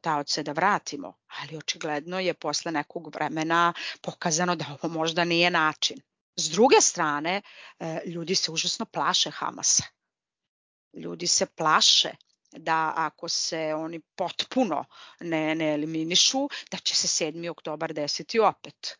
taoce 0.00 0.42
da 0.42 0.52
vratimo, 0.52 1.14
ali 1.40 1.56
očigledno 1.56 2.20
je 2.20 2.34
posle 2.34 2.72
nekog 2.72 3.14
vremena 3.14 3.72
pokazano 4.02 4.56
da 4.56 4.64
ovo 4.82 4.94
možda 4.94 5.24
nije 5.24 5.50
način. 5.50 6.00
S 6.36 6.50
druge 6.50 6.80
strane, 6.80 7.42
ljudi 8.06 8.34
se 8.34 8.50
užasno 8.50 8.86
plaše 8.86 9.30
Hamasa 9.30 9.84
ljudi 10.92 11.26
se 11.26 11.46
plaše 11.46 12.10
da 12.52 12.92
ako 12.96 13.28
se 13.28 13.74
oni 13.74 14.00
potpuno 14.00 14.84
ne, 15.20 15.54
ne 15.54 15.74
eliminišu, 15.74 16.48
da 16.70 16.76
će 16.76 16.96
se 16.96 17.24
7. 17.24 17.50
oktobar 17.50 17.92
desiti 17.92 18.40
opet. 18.40 18.96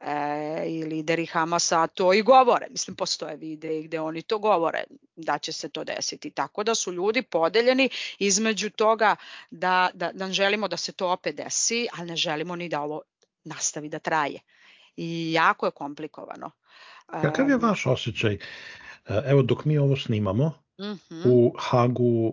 E, 0.00 0.64
I 0.66 0.84
lideri 0.84 1.26
Hamasa 1.26 1.86
to 1.86 2.12
i 2.12 2.22
govore. 2.22 2.66
Mislim, 2.70 2.96
postoje 2.96 3.36
videi 3.36 3.82
gde 3.82 4.00
oni 4.00 4.22
to 4.22 4.38
govore 4.38 4.84
da 5.16 5.38
će 5.38 5.52
se 5.52 5.68
to 5.68 5.84
desiti. 5.84 6.30
Tako 6.30 6.64
da 6.64 6.74
su 6.74 6.92
ljudi 6.92 7.22
podeljeni 7.22 7.88
između 8.18 8.70
toga 8.70 9.16
da, 9.50 9.90
da, 9.94 10.10
da 10.12 10.32
želimo 10.32 10.68
da 10.68 10.76
se 10.76 10.92
to 10.92 11.08
opet 11.08 11.36
desi, 11.36 11.88
ali 11.98 12.06
ne 12.06 12.16
želimo 12.16 12.56
ni 12.56 12.68
da 12.68 12.80
ovo 12.80 13.02
nastavi 13.44 13.88
da 13.88 13.98
traje. 13.98 14.40
I 14.96 15.32
jako 15.32 15.66
je 15.66 15.72
komplikovano. 15.72 16.50
Kakav 17.06 17.50
je 17.50 17.56
vaš 17.56 17.86
osjećaj? 17.86 18.34
E, 18.34 18.38
evo, 19.26 19.42
dok 19.42 19.64
mi 19.64 19.78
ovo 19.78 19.96
snimamo, 19.96 20.52
-hmm. 20.78 21.22
U 21.26 21.54
Hagu 21.58 22.32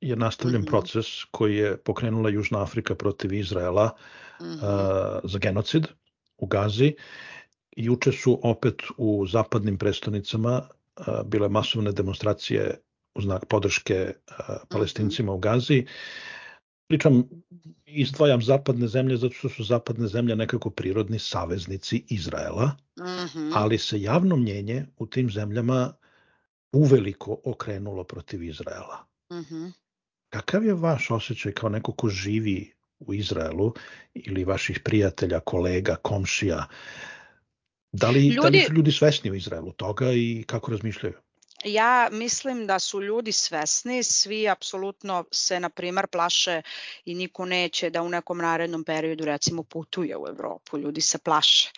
je 0.00 0.16
nastavljen 0.16 0.60
mm 0.60 0.64
-hmm. 0.64 0.70
proces 0.70 1.06
koji 1.30 1.56
je 1.56 1.76
pokrenula 1.76 2.30
Južna 2.30 2.62
Afrika 2.62 2.94
protiv 2.94 3.32
Izraela 3.32 3.96
mm 4.40 4.44
-hmm. 4.44 4.54
uh, 4.54 5.30
za 5.30 5.38
genocid 5.38 5.86
u 6.38 6.46
Gazi. 6.46 6.94
Juče 7.76 8.12
su 8.12 8.40
opet 8.42 8.82
u 8.96 9.26
zapadnim 9.26 9.78
prestonicama 9.78 10.62
uh, 10.62 11.06
bile 11.26 11.48
masovne 11.48 11.92
demonstracije 11.92 12.80
u 13.14 13.22
znak 13.22 13.46
podrške 13.46 14.12
uh, 14.28 14.56
palestincima 14.68 15.32
mm 15.32 15.34
-hmm. 15.34 15.38
u 15.38 15.40
Gazi. 15.40 15.86
Pričam, 16.88 17.28
izdvajam 17.86 18.42
zapadne 18.42 18.88
zemlje 18.88 19.16
zato 19.16 19.34
što 19.34 19.48
su 19.48 19.64
zapadne 19.64 20.08
zemlje 20.08 20.36
nekako 20.36 20.70
prirodni 20.70 21.18
saveznici 21.18 22.04
Izraela, 22.08 22.76
mm 22.98 23.02
-hmm. 23.02 23.52
ali 23.54 23.78
se 23.78 24.00
javno 24.00 24.36
mnjenje 24.36 24.86
u 24.96 25.06
tim 25.06 25.30
zemljama 25.30 25.92
uveliko 26.72 27.40
okrenulo 27.44 28.04
protiv 28.04 28.42
Izraela. 28.42 29.04
Mm 29.32 29.36
-hmm. 29.36 29.72
Kakav 30.30 30.64
je 30.64 30.74
vaš 30.74 31.10
osjećaj 31.10 31.52
kao 31.52 31.68
neko 31.68 31.92
ko 31.92 32.08
živi 32.08 32.72
u 32.98 33.14
Izraelu 33.14 33.74
ili 34.14 34.44
vaših 34.44 34.80
prijatelja, 34.84 35.40
kolega, 35.40 35.96
komšija? 35.96 36.66
Da 37.92 38.10
li, 38.10 38.28
ljudi... 38.28 38.38
da 38.42 38.48
li 38.48 38.60
su 38.60 38.72
ljudi 38.72 38.92
svesni 38.92 39.30
u 39.30 39.34
Izraelu 39.34 39.72
toga 39.72 40.12
i 40.12 40.44
kako 40.46 40.70
razmišljaju? 40.70 41.14
Ja 41.64 42.08
mislim 42.12 42.66
da 42.66 42.78
su 42.78 43.02
ljudi 43.02 43.32
svesni, 43.32 44.02
svi 44.02 44.48
apsolutno 44.48 45.24
se 45.32 45.60
na 45.60 45.68
primer 45.70 46.06
plaše 46.06 46.62
i 47.04 47.14
niko 47.14 47.44
neće 47.44 47.90
da 47.90 48.02
u 48.02 48.08
nekom 48.08 48.38
narednom 48.38 48.84
periodu 48.84 49.24
recimo 49.24 49.62
putuje 49.62 50.16
u 50.16 50.28
Evropu, 50.28 50.78
ljudi 50.78 51.00
se 51.00 51.18
plaše. 51.18 51.70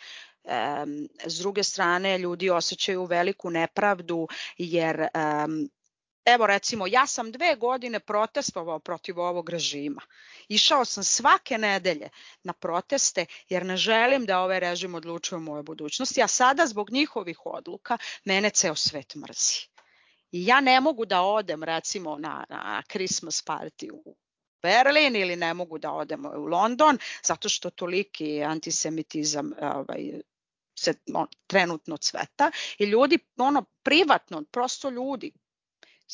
Um, 0.44 1.08
s 1.26 1.38
druge 1.38 1.62
strane, 1.62 2.18
ljudi 2.18 2.50
osjećaju 2.50 3.04
veliku 3.04 3.50
nepravdu 3.50 4.28
jer 4.58 5.00
um, 5.00 5.68
Evo 6.24 6.46
recimo, 6.46 6.86
ja 6.86 7.06
sam 7.06 7.32
dve 7.32 7.56
godine 7.56 8.00
protestovao 8.00 8.78
protiv 8.78 9.20
ovog 9.20 9.50
režima. 9.50 10.00
Išao 10.48 10.84
sam 10.84 11.04
svake 11.04 11.58
nedelje 11.58 12.08
na 12.42 12.52
proteste 12.52 13.26
jer 13.48 13.66
ne 13.66 13.76
želim 13.76 14.26
da 14.26 14.40
ovaj 14.40 14.60
režim 14.60 14.94
odlučuje 14.94 15.36
o 15.36 15.40
mojoj 15.40 15.62
budućnosti, 15.62 16.22
a 16.22 16.26
sada 16.26 16.66
zbog 16.66 16.90
njihovih 16.90 17.38
odluka 17.44 17.98
mene 18.24 18.50
ceo 18.50 18.74
svet 18.74 19.14
mrzi. 19.14 19.70
I 20.32 20.46
ja 20.46 20.60
ne 20.60 20.80
mogu 20.80 21.04
da 21.04 21.22
odem 21.22 21.62
recimo 21.64 22.16
na, 22.18 22.44
na 22.48 22.82
Christmas 22.90 23.44
party 23.44 23.90
u 23.92 24.16
Berlin 24.62 25.16
ili 25.16 25.36
ne 25.36 25.54
mogu 25.54 25.78
da 25.78 25.92
odem 25.92 26.26
u 26.26 26.44
London 26.46 26.98
zato 27.24 27.48
što 27.48 27.70
toliki 27.70 28.42
antisemitizam 28.42 29.52
ovaj, 29.62 30.20
se 30.78 30.94
on, 31.14 31.26
trenutno 31.46 31.96
cveta 31.96 32.50
i 32.78 32.84
ljudi 32.84 33.18
ono 33.36 33.64
privatno, 33.82 34.42
prosto 34.52 34.90
ljudi 34.90 35.32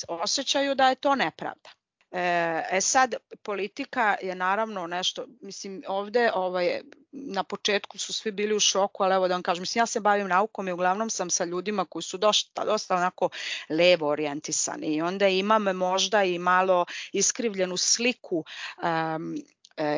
osjećaju 0.08 0.74
da 0.74 0.88
je 0.88 0.94
to 0.94 1.14
nepravda. 1.14 1.70
E, 2.10 2.62
e 2.70 2.80
sad, 2.80 3.14
politika 3.42 4.16
je 4.22 4.34
naravno 4.34 4.86
nešto, 4.86 5.26
mislim, 5.40 5.82
ovde 5.88 6.30
ovaj, 6.34 6.80
na 7.12 7.44
početku 7.44 7.98
su 7.98 8.12
svi 8.12 8.32
bili 8.32 8.54
u 8.54 8.60
šoku, 8.60 9.02
ali 9.02 9.14
evo 9.14 9.28
da 9.28 9.34
vam 9.34 9.42
kažem, 9.42 9.62
mislim, 9.62 9.80
ja 9.80 9.86
se 9.86 10.00
bavim 10.00 10.28
naukom 10.28 10.68
i 10.68 10.72
uglavnom 10.72 11.10
sam 11.10 11.30
sa 11.30 11.44
ljudima 11.44 11.84
koji 11.84 12.02
su 12.02 12.18
dosta, 12.18 12.64
dosta 12.64 12.96
onako 12.96 13.28
levo 13.68 14.08
orijentisani 14.08 14.86
i 14.86 15.02
onda 15.02 15.28
imam 15.28 15.62
možda 15.62 16.24
i 16.24 16.38
malo 16.38 16.86
iskrivljenu 17.12 17.76
sliku 17.76 18.44
um, 18.82 19.36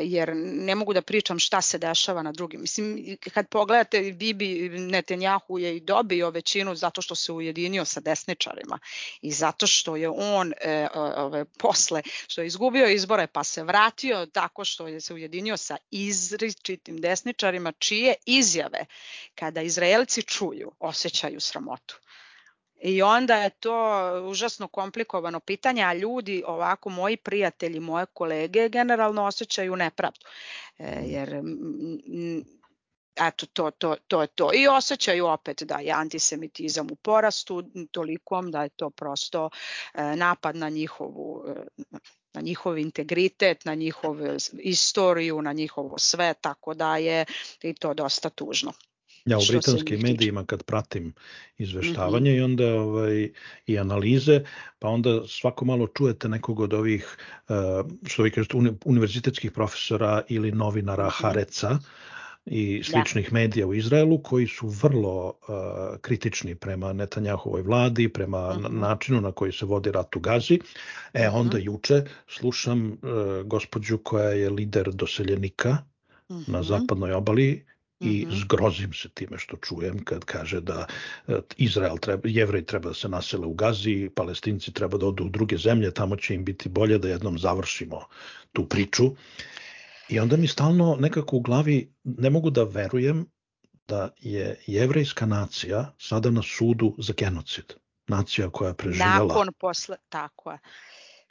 jer 0.02 0.32
ne 0.37 0.75
mogu 0.75 0.92
da 0.92 1.02
pričam 1.02 1.38
šta 1.38 1.62
se 1.62 1.78
dešava 1.78 2.23
na 2.23 2.32
drugim. 2.32 2.61
Mislim, 2.61 3.16
kad 3.35 3.49
pogledate, 3.49 4.12
Bibi 4.12 4.68
Netanjahu 4.68 5.58
je 5.58 5.76
i 5.76 5.80
dobio 5.80 6.30
većinu 6.30 6.75
zato 6.75 7.02
što 7.02 7.14
se 7.14 7.32
ujedinio 7.32 7.85
sa 7.85 8.00
desničarima 8.00 8.78
i 9.23 9.32
zato 9.32 9.66
što 9.66 9.97
je 9.97 10.08
on 10.08 10.52
e, 10.61 10.88
ove, 10.94 11.44
posle, 11.44 12.02
što 12.28 12.40
je 12.40 12.47
izgubio 12.47 12.88
izbore 12.88 13.26
pa 13.26 13.44
se 13.44 13.64
vratio 13.64 14.26
tako 14.26 14.64
što 14.64 14.88
je 14.88 15.00
se 15.00 15.14
ujedinio 15.14 15.56
sa 15.56 15.76
izričitim 15.90 17.00
desničarima 17.00 17.73
čije 17.73 18.14
izjave 18.26 18.87
kada 19.35 19.62
Izraelci 19.62 20.23
čuju 20.23 20.73
osjećaju 20.78 21.40
sramotu. 21.40 21.99
I 22.80 23.02
onda 23.02 23.37
je 23.37 23.50
to 23.50 24.12
užasno 24.25 24.68
komplikovano 24.68 25.40
pitanje, 25.40 25.82
a 25.82 25.94
ljudi, 25.94 26.42
ovako 26.47 26.90
moji 26.90 27.16
prijatelji, 27.16 27.80
moje 27.80 28.06
kolege 28.06 28.68
generalno 28.68 29.25
osjećaju 29.25 29.76
nepravdu. 29.76 30.20
E, 30.78 31.02
jer 31.06 31.42
eto 33.20 33.47
to, 33.47 33.70
to, 33.70 33.97
to 34.08 34.23
je 34.23 34.26
to. 34.26 34.50
I 34.54 34.68
osjećaju 34.68 35.26
opet 35.26 35.62
da 35.62 35.78
je 35.78 35.92
antisemitizam 35.92 36.87
u 36.90 36.97
porastu 36.97 37.62
tolikom 37.90 38.50
da 38.50 38.62
je 38.62 38.68
to 38.68 38.90
prosto 38.90 39.50
e, 39.94 40.16
napad 40.16 40.56
na 40.56 40.69
njihovu 40.69 41.45
e, 41.49 41.84
na 42.34 42.41
njihov 42.41 42.78
integritet, 42.78 43.64
na 43.64 43.75
njihovu 43.75 44.36
istoriju, 44.58 45.43
na 45.43 45.52
njihovo 45.52 45.99
sve, 45.99 46.34
tako 46.41 46.75
da 46.75 46.97
je 46.97 47.25
i 47.62 47.75
to 47.75 47.95
dosta 47.95 48.30
tužno. 48.30 48.73
Ja 49.30 49.38
u 49.38 49.43
britanskim 49.49 50.00
medijima 50.00 50.45
kad 50.45 50.62
pratim 50.62 51.12
izveštavanje 51.58 52.30
mm 52.30 52.34
-hmm. 52.34 52.38
i 52.38 52.43
onda 52.43 52.75
ovaj, 52.75 53.30
i 53.67 53.78
analize, 53.78 54.41
pa 54.78 54.88
onda 54.88 55.26
svako 55.26 55.64
malo 55.64 55.86
čujete 55.86 56.28
nekog 56.28 56.60
od 56.60 56.75
ovih, 56.75 57.17
uh, 57.49 57.56
što 58.06 58.23
vi 58.23 58.30
kažete, 58.30 58.56
univerzitetskih 58.84 59.52
profesora 59.52 60.23
ili 60.28 60.52
novinara. 60.52 61.10
Hareca, 61.10 61.78
i 62.50 62.78
da. 62.78 62.84
sličnih 62.84 63.30
da. 63.30 63.34
medija 63.34 63.67
u 63.67 63.75
Izraelu 63.75 64.23
koji 64.23 64.47
su 64.47 64.69
vrlo 64.69 65.26
uh, 65.26 65.54
kritični 66.00 66.54
prema 66.54 66.93
Netanjahovoj 66.93 67.62
vladi, 67.62 68.08
prema 68.08 68.49
uh 68.49 68.56
mhm. 68.56 68.67
-huh. 68.67 68.80
načinu 68.80 69.21
na 69.21 69.32
koji 69.32 69.52
se 69.52 69.67
vodi 69.67 69.93
rat 69.93 70.17
u 70.17 70.21
Gazi. 70.21 70.60
E 71.12 71.28
onda 71.28 71.56
uh 71.56 71.62
-huh. 71.62 71.67
juče 71.67 72.04
slušam 72.26 72.93
uh, 72.93 72.99
gospođu 73.45 73.99
koja 73.99 74.30
je 74.30 74.50
lider 74.50 74.91
doseljenika 74.93 75.78
uh 76.28 76.36
-huh. 76.36 76.49
na 76.49 76.58
mhm. 76.58 76.69
zapadnoj 76.69 77.12
obali 77.12 77.64
i 78.00 78.26
mm 78.26 78.30
-hmm. 78.30 78.41
zgrozim 78.41 78.93
se 78.93 79.08
time 79.08 79.39
što 79.39 79.56
čujem 79.56 80.04
kad 80.04 80.25
kaže 80.25 80.61
da 80.61 80.87
e, 81.28 81.41
Izrael 81.56 81.99
treba, 81.99 82.28
jevrej 82.28 82.65
treba 82.65 82.89
da 82.89 82.95
se 82.95 83.08
nasele 83.08 83.47
u 83.47 83.54
Gazi, 83.54 84.11
palestinci 84.15 84.73
treba 84.73 84.99
da 84.99 85.06
odu 85.06 85.25
u 85.25 85.28
druge 85.28 85.56
zemlje, 85.56 85.95
tamo 85.95 86.17
će 86.17 86.34
im 86.34 86.45
biti 86.45 86.69
bolje 86.69 86.99
da 86.99 87.08
jednom 87.08 87.39
završimo 87.39 88.04
tu 88.52 88.69
priču. 88.69 89.11
I 90.08 90.21
onda 90.21 90.37
mi 90.37 90.49
stalno 90.49 90.97
nekako 91.00 91.37
u 91.37 91.41
glavi 91.41 91.93
ne 92.04 92.30
mogu 92.30 92.50
da 92.50 92.65
verujem 92.65 93.26
da 93.89 94.11
je 94.21 94.61
jevrejska 94.67 95.26
nacija 95.26 95.95
sada 95.99 96.30
na 96.30 96.43
sudu 96.43 96.95
za 96.99 97.13
genocid. 97.17 97.75
Nacija 98.06 98.50
koja 98.50 98.69
je 98.69 98.75
preživjela. 98.75 99.26
Nakon 99.26 99.49
posle, 99.61 99.97
tako 100.08 100.52
je. 100.52 100.58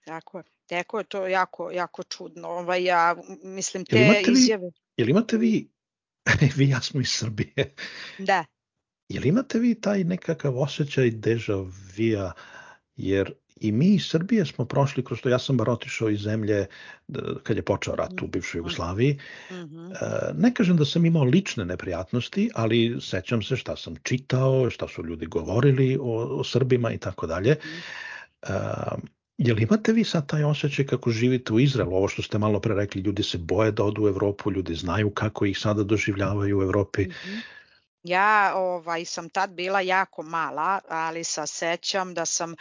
Tako 0.06 0.38
je. 0.38 0.43
Tako 0.67 0.97
je 0.97 1.03
to 1.03 1.27
jako, 1.27 1.71
jako 1.71 2.03
čudno. 2.03 2.47
Ovaj, 2.47 2.84
ja 2.84 3.15
mislim 3.43 3.86
te 3.86 3.99
jel 3.99 4.13
vi, 4.13 4.32
izjave... 4.32 4.71
Jel 4.97 5.10
imate 5.10 5.38
vi 5.38 5.69
vi 6.57 6.69
ja 6.69 6.81
smo 6.81 7.01
iz 7.01 7.09
Srbije. 7.09 7.73
Da. 8.17 8.45
Jel 9.09 9.25
imate 9.25 9.59
vi 9.59 9.75
taj 9.81 10.03
nekakav 10.03 10.59
osjećaj 10.59 11.11
deja 11.11 11.57
vija, 11.97 12.31
jer 12.95 13.33
i 13.61 13.71
mi 13.71 13.85
iz 13.85 14.05
Srbije 14.05 14.45
smo 14.45 14.65
prošli 14.65 15.03
kroz 15.05 15.21
to, 15.21 15.29
ja 15.29 15.39
sam 15.39 15.57
bar 15.57 15.69
otišao 15.69 16.09
iz 16.09 16.19
zemlje 16.19 16.65
kad 17.43 17.57
je 17.57 17.63
počeo 17.63 17.95
rat 17.95 18.21
u 18.21 18.27
bivšoj 18.27 18.59
Jugoslaviji. 18.59 19.19
Mm 19.51 19.55
-hmm. 19.55 19.91
Ne 20.37 20.53
kažem 20.53 20.77
da 20.77 20.85
sam 20.85 21.05
imao 21.05 21.23
lične 21.23 21.65
neprijatnosti, 21.65 22.49
ali 22.55 22.97
sećam 23.01 23.41
se 23.41 23.55
šta 23.55 23.75
sam 23.75 23.95
čitao, 24.03 24.69
šta 24.69 24.87
su 24.87 25.05
ljudi 25.05 25.25
govorili 25.25 25.97
o, 26.01 26.39
o 26.39 26.43
Srbima 26.43 26.91
i 26.91 26.97
tako 26.97 27.27
dalje. 27.27 27.55
Mhm. 29.39 29.47
Jel 29.47 29.60
imate 29.60 29.91
vi 29.91 30.04
sad 30.04 30.28
taj 30.28 30.43
osjećaj 30.43 30.86
kako 30.86 31.12
živite 31.12 31.54
u 31.54 31.60
Izraelu? 31.60 31.95
Ovo 31.95 32.08
što 32.08 32.21
ste 32.21 32.38
malo 32.38 32.60
pre 32.60 32.76
rekli, 32.76 33.02
ljudi 33.02 33.23
se 33.23 33.38
boje 33.38 33.71
da 33.71 33.84
odu 33.84 34.04
u 34.04 34.08
Evropu, 34.08 34.52
ljudi 34.52 34.76
znaju 34.76 35.10
kako 35.10 35.45
ih 35.45 35.60
sada 35.60 35.84
doživljavaju 35.84 36.60
u 36.60 36.62
Evropi. 36.62 37.02
Mm 37.02 37.12
-hmm. 37.12 37.41
Ja 38.04 38.54
ovaj, 38.56 39.06
sam 39.06 39.30
tad 39.30 39.52
bila 39.52 39.82
jako 39.82 40.23
mala, 40.23 40.80
ali 40.89 41.23
sa 41.23 41.47
sećam 41.47 42.13
da 42.13 42.26
sam 42.26 42.56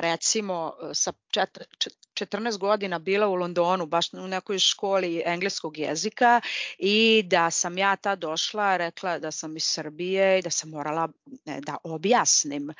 recimo 0.00 0.72
sa 0.92 1.12
14 2.14 2.58
godina 2.58 2.98
bila 2.98 3.28
u 3.28 3.34
Londonu, 3.34 3.86
baš 3.86 4.12
u 4.12 4.28
nekoj 4.28 4.58
školi 4.58 5.22
engleskog 5.26 5.78
jezika 5.78 6.40
i 6.78 7.22
da 7.26 7.50
sam 7.50 7.78
ja 7.78 7.96
ta 7.96 8.16
došla, 8.16 8.76
rekla 8.76 9.18
da 9.18 9.30
sam 9.30 9.56
iz 9.56 9.64
Srbije 9.64 10.38
i 10.38 10.42
da 10.42 10.50
sam 10.50 10.70
morala 10.70 11.08
da 11.44 11.76
objasnim 11.84 12.70
e, 12.70 12.74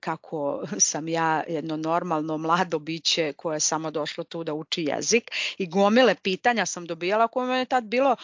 kako 0.00 0.62
sam 0.78 1.08
ja 1.08 1.44
jedno 1.48 1.76
normalno 1.76 2.38
mlado 2.38 2.78
biće 2.78 3.32
koje 3.32 3.56
je 3.56 3.60
samo 3.60 3.90
došlo 3.90 4.24
tu 4.24 4.44
da 4.44 4.54
uči 4.54 4.82
jezik 4.82 5.30
i 5.58 5.66
gomile 5.66 6.14
pitanja 6.14 6.66
sam 6.66 6.86
dobijala 6.86 7.28
koje 7.28 7.58
je 7.58 7.64
tad 7.64 7.84
bilo 7.84 8.16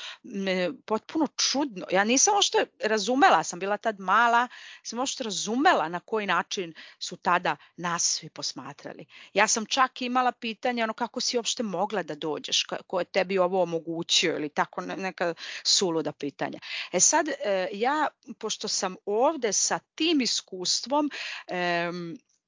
potpuno 0.85 1.27
čudno. 1.37 1.87
Ja 1.91 2.05
nisam 2.05 2.39
ošto 2.39 2.59
razumela, 2.85 3.43
sam 3.43 3.59
bila 3.59 3.77
tad 3.77 4.01
mala, 4.01 4.49
sam 4.83 4.99
ošto 4.99 5.25
razumela 5.25 5.89
na 5.89 6.01
koji 6.01 6.27
način 6.27 6.75
su 6.99 7.17
tada 7.17 7.57
nas 7.77 8.03
svi 8.03 8.29
posmatrali. 8.29 9.07
Ja 9.35 9.49
sam 9.49 9.67
čak 9.67 10.03
imala 10.03 10.14
imala 10.15 10.33
pitanja 10.33 10.85
ono 10.85 10.93
kako 10.95 11.21
si 11.21 11.37
uopšte 11.37 11.63
mogla 11.63 12.03
da 12.03 12.15
dođeš, 12.15 12.65
ko 12.87 12.99
je 12.99 13.05
tebi 13.05 13.39
ovo 13.39 13.63
omogućio 13.63 14.37
ili 14.37 14.49
tako 14.49 14.81
neka 14.81 15.35
suluda 15.63 16.13
pitanja. 16.13 16.59
E 16.93 17.01
sad 17.01 17.29
e, 17.29 17.69
ja, 17.73 18.07
pošto 18.39 18.69
sam 18.69 18.97
ovde 19.07 19.53
sa 19.53 19.79
tim 19.95 20.21
iskustvom, 20.21 21.11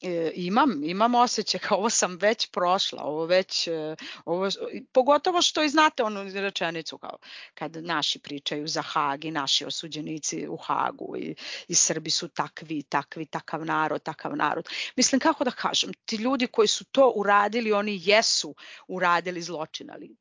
E, 0.02 0.32
imam, 0.34 0.84
imam 0.84 1.14
osjećaj 1.14 1.60
kao 1.60 1.78
ovo 1.78 1.90
sam 1.90 2.16
već 2.16 2.50
prošla, 2.50 3.02
ovo 3.02 3.26
već, 3.26 3.68
e, 3.68 3.96
ovo, 4.24 4.48
pogotovo 4.92 5.42
što 5.42 5.62
i 5.62 5.68
znate 5.68 6.02
onu 6.02 6.24
rečenicu 6.34 6.98
kao 6.98 7.18
kad 7.54 7.76
naši 7.76 8.18
pričaju 8.18 8.66
za 8.66 8.82
Hag 8.82 9.24
i 9.24 9.30
naši 9.30 9.64
osuđenici 9.64 10.48
u 10.48 10.56
Hagu 10.56 11.16
i, 11.16 11.34
i 11.68 11.74
Srbi 11.74 12.10
su 12.10 12.28
takvi, 12.28 12.82
takvi, 12.82 13.26
takav 13.26 13.64
narod, 13.64 14.02
takav 14.02 14.36
narod. 14.36 14.68
Mislim 14.96 15.20
kako 15.20 15.44
da 15.44 15.50
kažem, 15.50 15.92
ti 16.04 16.16
ljudi 16.16 16.46
koji 16.46 16.68
su 16.68 16.84
to 16.84 17.12
uradili, 17.16 17.72
oni 17.72 18.00
jesu 18.04 18.54
uradili 18.88 19.42
zločin, 19.42 19.90
ali 19.90 20.16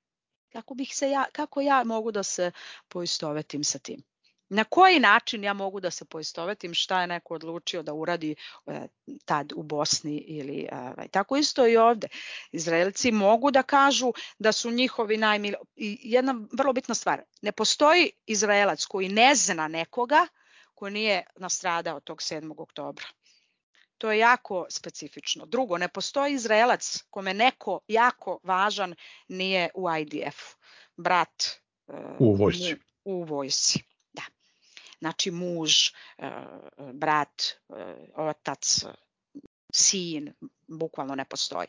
kako 0.51 0.73
bih 0.73 0.95
se 0.95 1.09
ja, 1.09 1.25
kako 1.31 1.61
ja 1.61 1.83
mogu 1.83 2.11
da 2.11 2.23
se 2.23 2.51
poistovetim 2.87 3.63
sa 3.63 3.79
tim? 3.79 4.03
Na 4.49 4.63
koji 4.63 4.99
način 4.99 5.43
ja 5.43 5.53
mogu 5.53 5.79
da 5.79 5.91
se 5.91 6.05
poistovetim 6.05 6.73
šta 6.73 7.01
je 7.01 7.07
neko 7.07 7.33
odlučio 7.33 7.83
da 7.83 7.93
uradi 7.93 8.35
e, 8.65 8.87
tad 9.25 9.53
u 9.55 9.63
Bosni 9.63 10.17
ili 10.17 10.67
e, 10.71 11.07
tako 11.11 11.37
isto 11.37 11.67
i 11.67 11.77
ovde. 11.77 12.07
Izraelci 12.51 13.11
mogu 13.11 13.51
da 13.51 13.63
kažu 13.63 14.13
da 14.39 14.51
su 14.51 14.71
njihovi 14.71 15.17
najmili... 15.17 15.55
I 15.75 15.99
jedna 16.03 16.35
vrlo 16.57 16.73
bitna 16.73 16.95
stvar, 16.95 17.21
ne 17.41 17.51
postoji 17.51 18.11
Izraelac 18.25 18.85
koji 18.85 19.09
ne 19.09 19.35
zna 19.35 19.67
nekoga 19.67 20.27
ko 20.73 20.89
nije 20.89 21.23
nastradao 21.35 21.99
tog 21.99 22.17
7. 22.17 22.53
oktobra. 22.57 23.05
To 23.97 24.11
je 24.11 24.19
jako 24.19 24.65
specifično. 24.69 25.45
Drugo, 25.45 25.77
ne 25.77 25.87
postoji 25.87 26.33
Izraelac 26.33 27.03
kome 27.09 27.33
neko 27.33 27.79
jako 27.87 28.39
važan 28.43 28.95
nije 29.27 29.69
u 29.75 29.87
IDF-u. 29.99 30.57
Brat 30.97 31.43
e, 31.87 31.93
u 32.19 32.35
vojsci. 32.35 32.75
U 33.05 33.23
vojsci. 33.23 33.94
Znači 34.99 35.31
muž, 35.31 35.71
e, 36.17 36.31
brat, 36.93 37.41
e, 37.69 37.95
otac, 38.15 38.85
sin, 39.73 40.33
bukvalno 40.67 41.15
ne 41.15 41.25
postoji. 41.25 41.67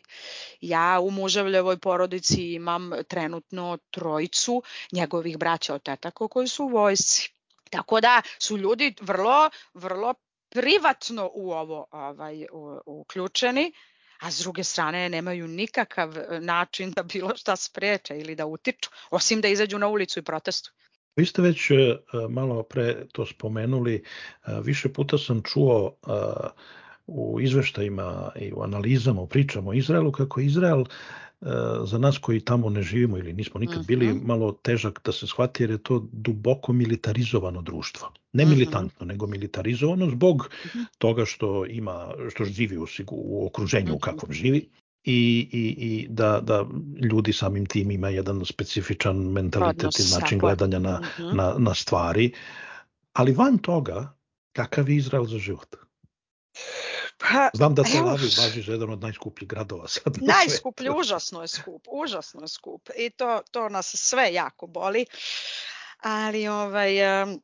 Ja 0.60 1.00
u 1.02 1.10
muževljevoj 1.10 1.78
porodici 1.78 2.52
imam 2.52 2.90
trenutno 3.08 3.78
trojicu 3.90 4.62
njegovih 4.92 5.38
braća 5.38 5.74
od 5.74 5.82
tetako 5.82 6.28
koji 6.28 6.48
su 6.48 6.64
u 6.64 6.68
vojsci. 6.68 7.32
Tako 7.70 8.00
da 8.00 8.22
su 8.38 8.56
ljudi 8.56 8.94
vrlo, 9.00 9.50
vrlo 9.74 10.14
privatno 10.48 11.30
u 11.34 11.52
ovo 11.52 11.86
ovaj, 11.90 12.46
uključeni, 12.86 13.72
a 14.20 14.30
s 14.30 14.38
druge 14.38 14.64
strane 14.64 15.08
nemaju 15.08 15.48
nikakav 15.48 16.14
način 16.40 16.90
da 16.90 17.02
bilo 17.02 17.36
šta 17.36 17.56
spreče 17.56 18.18
ili 18.18 18.34
da 18.34 18.46
utiču, 18.46 18.90
osim 19.10 19.40
da 19.40 19.48
izađu 19.48 19.78
na 19.78 19.88
ulicu 19.88 20.18
i 20.18 20.22
protestuju. 20.22 20.74
Vi 21.16 21.26
ste 21.26 21.42
već 21.42 21.70
e, 21.70 21.74
malo 22.28 22.62
pre 22.62 23.06
to 23.12 23.26
spomenuli, 23.26 23.94
e, 23.94 24.00
više 24.62 24.88
puta 24.88 25.18
sam 25.18 25.42
čuo 25.42 25.92
e, 26.06 26.10
u 27.06 27.40
izveštajima 27.40 28.30
i 28.40 28.52
u 28.52 28.62
analizama, 28.62 29.20
u 29.20 29.26
pričama 29.26 29.70
o 29.70 29.74
Izraelu, 29.74 30.12
kako 30.12 30.40
Izrael 30.40 30.84
za 31.84 31.98
nas 31.98 32.18
koji 32.18 32.40
tamo 32.40 32.70
ne 32.70 32.82
živimo 32.82 33.18
ili 33.18 33.32
nismo 33.32 33.60
nikad 33.60 33.86
bili, 33.86 34.06
mhm. 34.06 34.26
malo 34.26 34.52
težak 34.52 35.00
da 35.04 35.12
se 35.12 35.26
shvati 35.26 35.62
jer 35.62 35.70
je 35.70 35.78
to 35.78 36.08
duboko 36.12 36.72
militarizovano 36.72 37.62
društvo. 37.62 38.12
Ne 38.32 38.44
mhm. 38.44 38.52
militantno, 38.52 39.06
nego 39.06 39.26
militarizovano 39.26 40.10
zbog 40.10 40.48
mhm. 40.66 40.78
toga 40.98 41.24
što 41.24 41.66
ima, 41.66 42.14
što 42.30 42.44
živi 42.44 42.78
u, 42.78 42.86
u 43.10 43.46
okruženju 43.46 43.94
u 43.94 43.98
kakvom 43.98 44.32
živi 44.32 44.68
i, 45.06 45.48
i, 45.52 45.74
i 45.78 46.06
da, 46.08 46.40
da 46.40 46.66
ljudi 47.12 47.32
samim 47.32 47.66
tim 47.66 47.90
ima 47.90 48.08
jedan 48.08 48.44
specifičan 48.44 49.16
mentalitet 49.16 49.84
Odnos, 49.84 49.98
i 49.98 50.14
način 50.14 50.38
tako. 50.38 50.46
gledanja 50.46 50.78
na, 50.78 50.98
mm 50.98 51.22
-hmm. 51.22 51.34
na, 51.34 51.54
na 51.58 51.74
stvari. 51.74 52.32
Ali 53.12 53.32
van 53.32 53.58
toga, 53.58 54.16
kakav 54.52 54.88
je 54.88 54.96
Izrael 54.96 55.26
za 55.26 55.38
život? 55.38 55.76
Pa, 57.18 57.50
Znam 57.54 57.74
da 57.74 57.82
Tel 57.82 58.08
Aviv 58.08 58.30
važi 58.38 58.62
za 58.62 58.72
jedan 58.72 58.90
od 58.90 59.00
najskupljih 59.00 59.48
gradova 59.48 59.88
sad. 59.88 60.16
Najskuplji, 60.20 60.90
užasno 60.90 61.42
je 61.42 61.48
skup, 61.48 61.86
užasno 61.90 62.42
je 62.42 62.48
skup. 62.48 62.90
I 62.98 63.10
to, 63.10 63.40
to 63.50 63.68
nas 63.68 63.94
sve 63.96 64.32
jako 64.32 64.66
boli. 64.66 65.06
Ali 66.02 66.48
ovaj... 66.48 67.22
Um, 67.22 67.42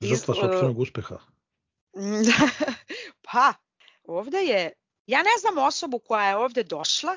Žrtva 0.00 0.34
sobstvenog 0.34 0.78
uspeha. 0.78 1.18
pa, 3.32 3.52
ovde 4.04 4.38
je 4.38 4.72
Ja 5.06 5.18
ne 5.18 5.30
znam 5.40 5.58
osobu 5.58 5.98
koja 5.98 6.28
je 6.28 6.36
ovde 6.36 6.62
došla, 6.62 7.16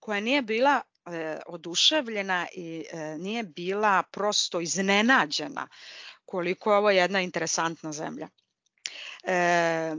koja 0.00 0.20
nije 0.20 0.42
bila 0.42 0.80
e, 1.06 1.40
oduševljena 1.46 2.46
i 2.54 2.84
e, 2.92 3.18
nije 3.18 3.42
bila 3.42 4.02
prosto 4.02 4.60
iznenađena 4.60 5.68
koliko 6.24 6.72
je 6.72 6.78
ovo 6.78 6.90
jedna 6.90 7.20
interesantna 7.20 7.92
zemlja. 7.92 8.28
E, 9.22 9.94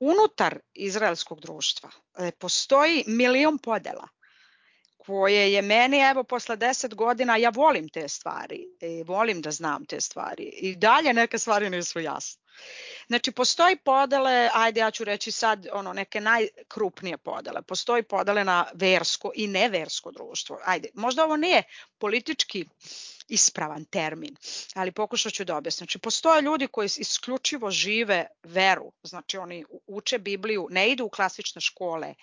unutar 0.00 0.58
izraelskog 0.74 1.40
društva 1.40 1.90
e, 2.18 2.30
postoji 2.30 3.04
milion 3.06 3.58
podela 3.58 4.08
koje 5.08 5.52
je 5.52 5.62
meni, 5.62 5.98
evo, 5.98 6.24
posle 6.24 6.56
deset 6.56 6.94
godina, 6.94 7.36
ja 7.36 7.50
volim 7.50 7.88
te 7.88 8.08
stvari 8.08 8.66
i 8.80 9.02
volim 9.02 9.40
da 9.40 9.50
znam 9.50 9.86
te 9.86 10.00
stvari 10.00 10.42
i 10.42 10.76
dalje 10.76 11.12
neke 11.12 11.38
stvari 11.38 11.70
nisu 11.70 12.00
jasne. 12.00 12.42
Znači, 13.06 13.32
postoji 13.32 13.76
podele, 13.76 14.50
ajde 14.54 14.80
ja 14.80 14.90
ću 14.90 15.04
reći 15.04 15.32
sad 15.32 15.66
ono, 15.72 15.92
neke 15.92 16.20
najkrupnije 16.20 17.18
podele. 17.18 17.62
Postoji 17.62 18.02
podele 18.02 18.44
na 18.44 18.66
versko 18.74 19.32
i 19.34 19.46
neversko 19.46 20.10
društvo. 20.10 20.58
Ajde, 20.64 20.88
možda 20.94 21.24
ovo 21.24 21.36
nije 21.36 21.62
politički 21.98 22.64
ispravan 23.28 23.84
termin, 23.84 24.36
ali 24.74 24.92
pokušat 24.92 25.32
ću 25.32 25.44
da 25.44 25.56
objasnim. 25.56 25.86
Znači, 25.86 25.98
postoje 25.98 26.42
ljudi 26.42 26.66
koji 26.66 26.86
isključivo 26.86 27.70
žive 27.70 28.26
veru, 28.42 28.92
znači 29.02 29.38
oni 29.38 29.64
uče 29.86 30.18
Bibliju, 30.18 30.68
ne 30.70 30.90
idu 30.90 31.04
u 31.04 31.10
klasične 31.10 31.60
škole, 31.60 32.14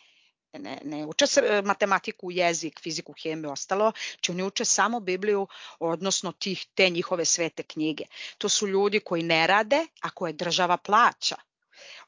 ne, 0.59 0.77
ne 0.83 1.05
uče 1.05 1.25
e, 1.43 1.61
matematiku, 1.61 2.31
jezik, 2.31 2.79
fiziku, 2.79 3.13
hemiju, 3.23 3.51
ostalo, 3.51 3.91
znači 4.13 4.31
oni 4.31 4.43
uče 4.43 4.65
samo 4.65 4.99
Bibliju, 4.99 5.47
odnosno 5.79 6.31
tih, 6.31 6.65
te 6.75 6.89
njihove 6.89 7.25
svete 7.25 7.63
knjige. 7.63 8.03
To 8.37 8.49
su 8.49 8.67
ljudi 8.67 8.99
koji 8.99 9.23
ne 9.23 9.47
rade, 9.47 9.87
a 10.01 10.09
koje 10.09 10.33
država 10.33 10.77
plaća. 10.77 11.35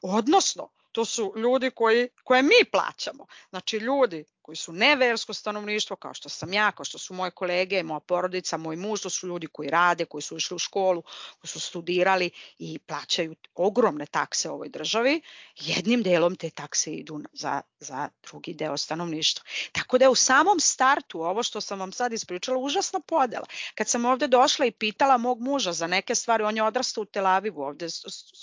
Odnosno, 0.02 0.68
to 0.92 1.04
su 1.04 1.32
ljudi 1.36 1.70
koji, 1.70 2.08
koje 2.24 2.42
mi 2.42 2.64
plaćamo. 2.72 3.26
Znači 3.50 3.76
ljudi 3.76 4.24
koji 4.48 4.56
su 4.56 4.72
neversko 4.72 5.34
stanovništvo, 5.34 5.96
kao 5.96 6.14
što 6.14 6.28
sam 6.28 6.52
ja, 6.52 6.72
kao 6.72 6.84
što 6.84 6.98
su 6.98 7.14
moje 7.14 7.30
kolege, 7.30 7.82
moja 7.82 8.00
porodica, 8.00 8.56
moj 8.56 8.76
muž, 8.76 9.00
to 9.00 9.10
su 9.10 9.26
ljudi 9.26 9.46
koji 9.46 9.68
rade, 9.68 10.04
koji 10.04 10.22
su 10.22 10.36
išli 10.36 10.54
u 10.54 10.58
školu, 10.58 11.02
koji 11.38 11.48
su 11.48 11.60
studirali 11.60 12.30
i 12.58 12.78
plaćaju 12.78 13.34
ogromne 13.54 14.06
takse 14.06 14.50
ovoj 14.50 14.68
državi. 14.68 15.20
Jednim 15.56 16.02
delom 16.02 16.36
te 16.36 16.50
takse 16.50 16.92
idu 16.92 17.20
za, 17.32 17.60
za 17.80 18.08
drugi 18.22 18.54
deo 18.54 18.76
stanovništva. 18.76 19.44
Tako 19.72 19.98
da 19.98 20.04
je 20.04 20.08
u 20.08 20.14
samom 20.14 20.60
startu, 20.60 21.20
ovo 21.20 21.42
što 21.42 21.60
sam 21.60 21.80
vam 21.80 21.92
sad 21.92 22.12
ispričala, 22.12 22.58
užasna 22.58 23.00
podela. 23.00 23.46
Kad 23.74 23.88
sam 23.88 24.04
ovde 24.04 24.26
došla 24.26 24.66
i 24.66 24.70
pitala 24.70 25.16
mog 25.18 25.40
muža 25.40 25.72
za 25.72 25.86
neke 25.86 26.14
stvari, 26.14 26.44
on 26.44 26.56
je 26.56 26.62
odrastao 26.62 27.02
u 27.02 27.04
Tel 27.04 27.26
Avivu, 27.26 27.62
ovde, 27.62 27.86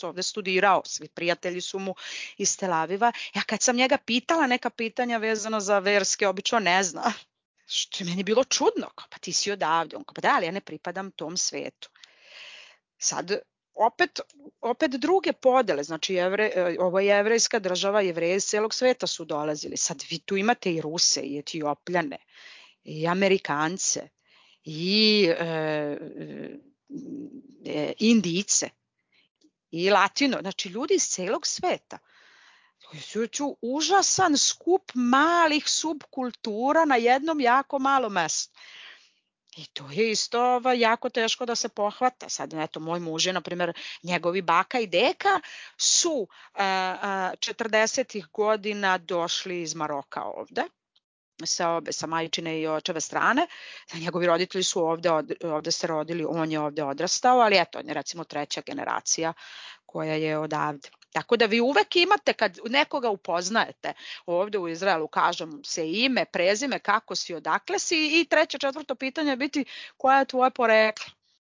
ovde 0.03 0.23
studirao, 0.23 0.81
svi 0.85 1.07
prijatelji 1.07 1.61
su 1.61 1.79
mu 1.79 1.95
iz 2.37 2.57
Tel 2.57 2.73
Aviva. 2.73 3.11
Ja 3.33 3.41
kad 3.41 3.61
sam 3.61 3.75
njega 3.75 3.97
pitala 3.97 4.47
neka 4.47 4.69
pitanja 4.69 5.17
vezano 5.17 5.59
za 5.59 5.79
verske, 5.95 6.27
obično 6.27 6.59
ne 6.59 6.83
zna. 6.83 7.13
Što 7.67 8.03
je 8.03 8.09
meni 8.09 8.23
bilo 8.23 8.43
čudno, 8.43 8.89
kao, 8.95 9.07
pa 9.09 9.17
ti 9.17 9.33
si 9.33 9.51
odavde. 9.51 9.95
On 9.97 10.03
kao, 10.03 10.13
pa 10.13 10.21
da, 10.21 10.33
ali 10.35 10.45
ja 10.45 10.51
ne 10.51 10.61
pripadam 10.61 11.11
tom 11.11 11.37
svetu. 11.37 11.89
Sad, 12.97 13.31
opet, 13.75 14.19
opet 14.61 14.91
druge 14.91 15.33
podele, 15.33 15.83
znači 15.83 16.13
jevre, 16.13 16.75
ovo 16.79 16.99
je 16.99 17.07
jevrejska 17.07 17.59
država, 17.59 18.01
jevreje 18.01 18.35
iz 18.35 18.45
celog 18.45 18.73
sveta 18.73 19.07
su 19.07 19.25
dolazili. 19.25 19.77
Sad 19.77 20.03
vi 20.09 20.19
tu 20.19 20.37
imate 20.37 20.73
i 20.73 20.81
Ruse, 20.81 21.21
i 21.21 21.37
Etiopljane, 21.39 22.17
i 22.83 23.07
Amerikance, 23.07 24.09
i 24.63 25.27
e, 25.39 25.97
e, 27.65 27.93
Indice, 27.99 28.69
i 29.71 29.89
Latino, 29.89 30.37
znači 30.41 30.69
ljudi 30.69 30.93
iz 30.93 31.03
celog 31.03 31.47
sveta 31.47 31.97
ću 33.31 33.55
užasan 33.61 34.37
skup 34.37 34.91
malih 34.93 35.69
subkultura 35.69 36.85
na 36.85 36.95
jednom 36.95 37.39
jako 37.39 37.79
malom 37.79 38.13
mestu. 38.13 38.59
I 39.57 39.65
to 39.65 39.91
je 39.91 40.11
isto 40.11 40.41
ova, 40.41 40.73
jako 40.73 41.09
teško 41.09 41.45
da 41.45 41.55
se 41.55 41.69
pohvata. 41.69 42.29
Sad, 42.29 42.53
eto, 42.53 42.79
moj 42.79 42.99
muž 42.99 43.25
je, 43.27 43.33
na 43.33 43.41
primjer, 43.41 43.73
njegovi 44.03 44.41
baka 44.41 44.79
i 44.79 44.87
deka 44.87 45.39
su 45.77 46.27
a, 46.53 46.65
a, 47.01 47.31
40. 47.39 48.25
godina 48.33 48.97
došli 48.97 49.61
iz 49.61 49.75
Maroka 49.75 50.23
ovde 50.23 50.63
sa 51.43 51.69
obe, 51.75 51.91
sa 51.91 52.07
majčine 52.07 52.59
i 52.61 52.67
očeve 52.67 53.01
strane. 53.01 53.47
Njegovi 53.93 54.25
roditelji 54.25 54.63
su 54.63 54.83
ovde, 54.87 55.09
ovde 55.43 55.71
se 55.71 55.87
rodili, 55.87 56.25
on 56.29 56.51
je 56.51 56.59
ovde 56.59 56.83
odrastao, 56.83 57.39
ali 57.39 57.57
eto, 57.57 57.79
on 57.79 57.87
je 57.87 57.93
recimo 57.93 58.23
treća 58.23 58.61
generacija 58.65 59.33
koja 59.85 60.13
je 60.13 60.37
odavde. 60.37 60.89
Tako 61.15 61.37
da 61.37 61.45
vi 61.45 61.61
uvek 61.61 61.95
imate 61.95 62.33
kad 62.33 62.57
nekoga 62.69 63.09
upoznajete 63.09 63.93
ovde 64.25 64.57
u 64.57 64.67
Izraelu, 64.67 65.07
kažem 65.07 65.61
se 65.63 65.91
ime, 65.91 66.25
prezime, 66.25 66.79
kako 66.79 67.15
si, 67.15 67.33
odakle 67.33 67.79
si 67.79 68.21
i 68.21 68.25
treće, 68.29 68.57
četvrto 68.57 68.95
pitanje 68.95 69.35
biti 69.35 69.65
koja 69.97 70.19
je 70.19 70.25
tvoje 70.25 70.51
poreklo. 70.51 71.05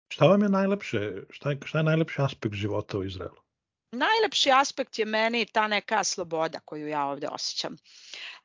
Šta 0.09 0.27
vam 0.27 0.42
je 0.42 0.49
najlepše, 0.49 1.12
šta 1.31 1.51
je, 1.51 1.59
šta 1.64 1.79
je 1.79 1.85
najlepši 1.85 2.23
aspekt 2.23 2.55
života 2.55 2.99
u 2.99 3.05
Izraelu? 3.05 3.47
najlepši 3.97 4.51
aspekt 4.53 4.99
je 4.99 5.05
meni 5.05 5.47
ta 5.47 5.69
neka 5.69 6.05
sloboda 6.05 6.61
koju 6.61 6.88
ja 6.88 7.05
ovde 7.05 7.29
osjećam. 7.29 7.77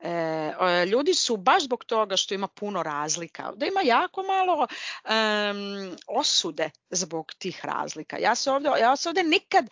E, 0.00 0.86
ljudi 0.86 1.14
su 1.14 1.36
baš 1.36 1.64
zbog 1.64 1.84
toga 1.84 2.16
što 2.16 2.34
ima 2.34 2.48
puno 2.48 2.82
razlika, 2.82 3.52
da 3.56 3.66
ima 3.66 3.80
jako 3.84 4.22
malo 4.22 4.66
um, 4.66 5.96
osude 6.06 6.70
zbog 6.90 7.32
tih 7.38 7.64
razlika. 7.64 8.18
Ja 8.18 8.34
se 8.34 8.50
ovde, 8.50 8.68
ja 8.80 8.96
se 8.96 9.08
ovde 9.08 9.22
nikad 9.22 9.68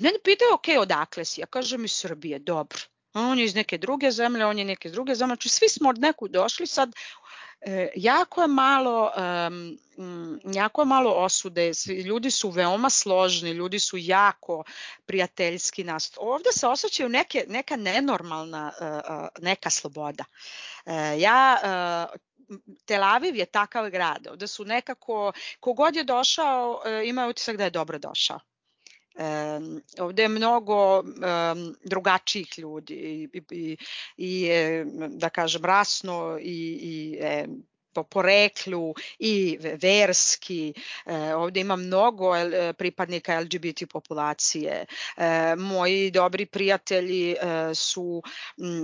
ne 0.00 0.12
pitaju, 0.24 0.54
ok, 0.54 0.64
odakle 0.80 1.24
si? 1.24 1.40
Ja 1.40 1.46
kažem 1.46 1.84
iz 1.84 1.92
Srbije, 1.92 2.38
dobro. 2.38 2.78
On 3.14 3.38
je 3.38 3.44
iz 3.44 3.54
neke 3.54 3.78
druge 3.78 4.10
zemlje, 4.10 4.46
on 4.46 4.58
je 4.58 4.64
neke 4.64 4.90
druge 4.90 5.14
zemlje, 5.14 5.34
znači 5.34 5.48
svi 5.48 5.68
smo 5.68 5.88
od 5.88 5.98
neku 5.98 6.28
došli, 6.28 6.66
sad 6.66 6.92
E, 7.60 7.88
jako 7.96 8.42
je 8.42 8.48
malo 8.48 9.12
um, 9.48 9.78
jako 10.54 10.82
je 10.82 10.86
malo 10.86 11.10
osude, 11.10 11.72
ljudi 12.04 12.30
su 12.30 12.50
veoma 12.50 12.90
složni, 12.90 13.50
ljudi 13.50 13.78
su 13.78 13.96
jako 13.96 14.64
prijateljski 15.06 15.84
nas. 15.84 16.12
Ovde 16.16 16.52
se 16.52 16.66
osjećaju 16.66 17.08
neke, 17.08 17.44
neka 17.48 17.76
nenormalna 17.76 18.72
uh, 18.80 19.44
neka 19.44 19.70
sloboda. 19.70 20.24
Uh, 20.86 20.92
ja 21.20 21.58
uh, 21.62 22.18
Tel 22.84 23.04
Aviv 23.04 23.36
je 23.36 23.46
takav 23.46 23.90
grad, 23.90 24.26
ovde 24.30 24.46
su 24.46 24.64
nekako, 24.64 25.32
kogod 25.60 25.96
je 25.96 26.04
došao, 26.04 26.82
ima 27.04 27.26
utisak 27.26 27.56
da 27.56 27.64
je 27.64 27.70
dobro 27.70 27.98
došao. 27.98 28.40
Um, 29.18 29.82
ovde 30.00 30.22
je 30.22 30.28
mnogo 30.28 31.00
um, 31.00 31.76
drugačijih 31.84 32.58
ljudi 32.58 32.94
i, 32.94 33.42
i, 33.50 33.76
i 34.16 34.48
da 35.08 35.28
kažem 35.28 35.64
rasno 35.64 36.38
i, 36.40 36.78
i 36.82 37.18
e, 37.20 37.46
po 37.98 38.04
poreklu 38.04 38.94
i 39.18 39.58
verski. 39.82 40.74
E, 41.06 41.34
ovde 41.34 41.60
ima 41.60 41.76
mnogo 41.76 42.36
e, 42.36 42.72
pripadnika 42.72 43.40
LGBT 43.40 43.82
populacije. 43.92 44.86
E, 45.16 45.56
moji 45.56 46.10
dobri 46.10 46.46
prijatelji 46.46 47.36
su 47.74 48.22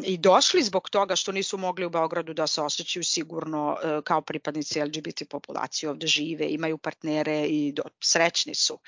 i 0.04 0.18
došli 0.18 0.62
zbog 0.62 0.90
toga 0.90 1.16
što 1.16 1.32
nisu 1.32 1.58
mogli 1.58 1.86
u 1.86 1.90
Beogradu 1.90 2.34
da 2.34 2.46
se 2.46 2.62
osjećaju 2.62 3.04
sigurno 3.04 3.76
kao 4.04 4.20
pripadnici 4.20 4.80
LGBT 4.80 5.22
populacije. 5.30 5.90
Ovde 5.90 6.06
žive, 6.06 6.46
imaju 6.48 6.78
partnere 6.78 7.46
i 7.46 7.72
do, 7.72 7.82
srećni 8.00 8.54
su. 8.54 8.78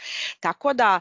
Tako 0.40 0.72
da 0.72 1.00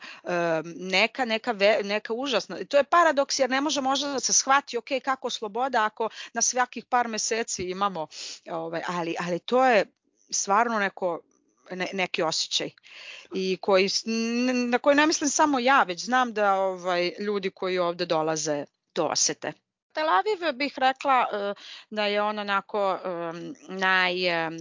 neka, 0.75 1.25
neka, 1.25 1.51
ve, 1.51 1.79
neka 1.83 2.13
užasna, 2.13 2.57
to 2.69 2.77
je 2.77 2.83
paradoks 2.83 3.39
jer 3.39 3.49
ne 3.49 3.61
može 3.61 3.81
možda 3.81 4.07
da 4.07 4.19
se 4.19 4.33
shvati 4.33 4.77
ok, 4.77 4.89
kako 5.03 5.29
sloboda 5.29 5.85
ako 5.85 6.09
na 6.33 6.41
svakih 6.41 6.85
par 6.85 7.07
meseci 7.07 7.63
imamo, 7.63 8.07
ovaj, 8.49 8.81
ali 8.87 9.14
ali, 9.19 9.39
to 9.39 9.65
je 9.65 9.85
stvarno 10.29 10.79
neko 10.79 11.19
ne, 11.71 11.87
neki 11.93 12.23
osjećaj 12.23 12.69
i 13.33 13.57
koji, 13.61 13.89
na 14.69 14.77
koji 14.77 14.95
ne 14.95 15.07
mislim 15.07 15.29
samo 15.29 15.59
ja, 15.59 15.83
već 15.83 16.05
znam 16.05 16.33
da 16.33 16.53
ovaj, 16.53 17.11
ljudi 17.19 17.49
koji 17.49 17.79
ovde 17.79 18.05
dolaze 18.05 18.65
to 18.93 19.05
osete. 19.05 19.53
Tel 19.91 20.09
Aviv 20.09 20.57
bih 20.57 20.73
rekla 20.77 21.25
uh, 21.31 21.63
da 21.89 22.05
je 22.05 22.21
on 22.21 22.39
onako 22.39 22.99
um, 23.03 23.55
naj 23.69 24.47
um, 24.47 24.57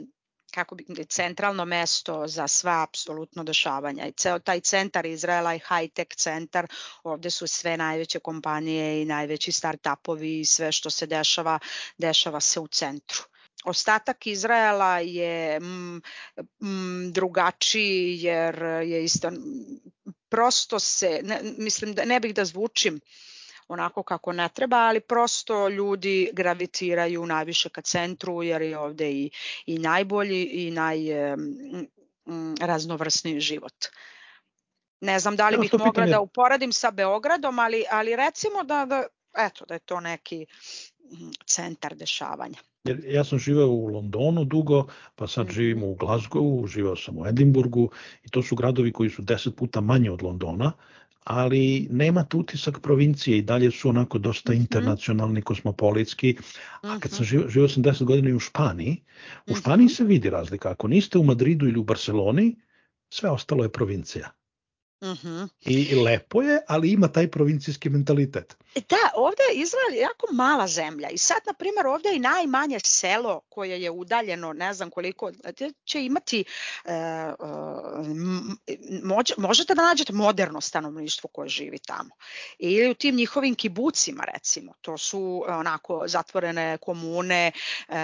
kako 0.55 0.75
bi 0.75 0.85
centralno 1.09 1.65
mesto 1.65 2.27
za 2.27 2.49
sva 2.49 2.83
apsolutno 2.83 3.45
dešavanja 3.45 4.07
i 4.07 4.13
ceo 4.13 4.39
taj 4.39 4.61
centar 4.61 5.07
Izraela 5.07 5.55
i 5.55 5.59
high-tech 5.59 6.17
centar, 6.17 6.67
ovde 7.03 7.31
su 7.31 7.47
sve 7.47 7.77
najveće 7.77 8.19
kompanije 8.19 9.03
i 9.03 9.05
najveći 9.05 9.53
start-upovi 9.53 10.41
i 10.41 10.45
sve 10.45 10.73
što 10.73 10.91
se 10.91 11.07
dešava, 11.07 11.59
dešava 11.99 12.41
se 12.41 12.61
u 12.61 12.69
centru. 12.69 13.23
Ostatak 13.65 14.27
Izraela 14.27 14.99
je 14.99 15.61
mm, 15.61 16.01
mm, 16.61 17.13
drugačiji 17.13 18.23
jer 18.23 18.63
je 18.63 19.05
isto 19.05 19.31
prosto 20.29 20.79
se 20.79 21.21
ne, 21.23 21.41
mislim 21.59 21.95
da 21.95 22.05
ne 22.05 22.21
bih 22.21 22.35
da 22.35 22.45
zvučim 22.45 23.01
onako 23.69 24.03
kako 24.03 24.33
ne 24.33 24.49
treba, 24.55 24.77
ali 24.77 25.01
prosto 25.01 25.69
ljudi 25.69 26.31
gravitiraju 26.33 27.27
najviše 27.27 27.69
ka 27.69 27.83
centru 27.83 28.43
jer 28.43 28.63
je 28.63 28.79
ovde 28.79 29.11
i, 29.11 29.31
i 29.67 29.79
najbolji 29.79 30.45
i 30.45 30.71
najraznovrsniji 32.61 33.41
život. 33.41 33.87
Ne 35.01 35.19
znam 35.19 35.37
da 35.37 35.49
li 35.49 35.59
bih 35.59 35.75
mogla 35.79 36.07
da 36.07 36.21
uporadim 36.21 36.73
sa 36.73 36.91
Beogradom, 36.91 37.59
ali, 37.59 37.85
ali 37.91 38.17
recimo 38.17 38.65
da, 38.65 38.85
da, 38.85 39.07
eto, 39.37 39.65
da 39.65 39.75
je 39.75 39.81
to 39.81 40.01
neki 40.01 40.47
centar 41.47 41.97
dešavanja. 41.97 42.59
Jer 42.85 43.01
ja 43.05 43.25
sam 43.25 43.39
živeo 43.39 43.67
u 43.67 43.87
Londonu 43.87 44.45
dugo, 44.45 44.87
pa 45.17 45.27
sad 45.27 45.47
mhm. 45.47 45.55
živim 45.55 45.83
u 45.83 45.95
Glasgowu, 45.95 46.67
živeo 46.67 46.97
sam 46.97 47.19
u 47.19 47.27
Edimburgu 47.27 47.91
i 48.25 48.29
to 48.29 48.43
su 48.43 48.57
gradovi 48.57 48.93
koji 48.93 49.11
su 49.11 49.23
deset 49.23 49.57
puta 49.57 49.81
manje 49.81 50.11
od 50.11 50.23
Londona, 50.23 50.73
ali 51.25 51.89
nema 51.91 52.25
tu 52.25 52.39
utisak 52.39 52.81
provincije 52.81 53.39
i 53.39 53.43
dalje 53.43 53.71
su 53.71 53.89
onako 53.89 54.19
dosta 54.19 54.53
-hmm. 54.53 54.57
internacionalni, 54.57 55.43
kosmopolitski. 55.43 56.37
A 56.83 56.99
kad 57.01 57.11
sam 57.11 57.23
mhm. 57.23 57.29
živeo, 57.29 57.49
živeo 57.49 57.69
sam 57.69 57.83
10 57.83 58.05
godina 58.05 58.31
i 58.31 58.35
u 58.35 58.41
Španiji, 58.41 59.03
u 59.47 59.51
mhm. 59.51 59.61
Španiji 59.61 59.89
se 59.89 60.05
vidi 60.05 60.31
razlika. 60.31 60.71
Ako 60.71 60.89
niste 60.89 61.19
u 61.19 61.23
Madridu 61.23 61.69
ili 61.69 61.79
u 61.79 61.85
Barceloni, 61.85 62.57
sve 63.09 63.31
ostalo 63.31 63.63
je 63.63 63.73
provincija. 63.73 64.31
Uh 65.05 65.11
mhm. 65.11 65.29
-huh. 65.29 65.49
I 65.61 65.95
lepo 65.95 66.43
je, 66.43 66.61
ali 66.69 66.93
ima 66.93 67.09
taj 67.09 67.31
provincijski 67.31 67.89
mentalitet. 67.89 68.57
E, 68.75 68.81
da, 68.89 68.97
ovde 69.15 69.43
je 69.53 69.61
Izrael 69.61 70.03
jako 70.03 70.27
mala 70.33 70.67
zemlja 70.67 71.09
i 71.09 71.19
sad, 71.19 71.39
na 71.47 71.53
primjer, 71.53 71.87
ovde 71.87 72.09
je 72.09 72.17
i 72.17 72.19
najmanje 72.19 72.79
selo 72.85 73.41
koje 73.49 73.83
je 73.83 73.91
udaljeno, 73.91 74.53
ne 74.53 74.75
znam 74.75 74.91
koliko, 74.91 75.31
će 75.85 76.05
imati, 76.05 76.45
e, 76.85 76.93
e, 76.93 77.35
možete 79.37 79.75
da 79.75 79.83
nađete 79.83 80.13
moderno 80.13 80.61
stanovništvo 80.61 81.31
koje 81.33 81.49
živi 81.49 81.79
tamo. 81.79 82.11
Ili 82.59 82.91
u 82.91 82.95
tim 82.95 83.15
njihovim 83.15 83.55
kibucima, 83.55 84.25
recimo, 84.35 84.73
to 84.81 84.99
su 84.99 85.45
onako 85.49 86.05
zatvorene 86.07 86.79
komune, 86.79 87.53
e, 87.89 87.95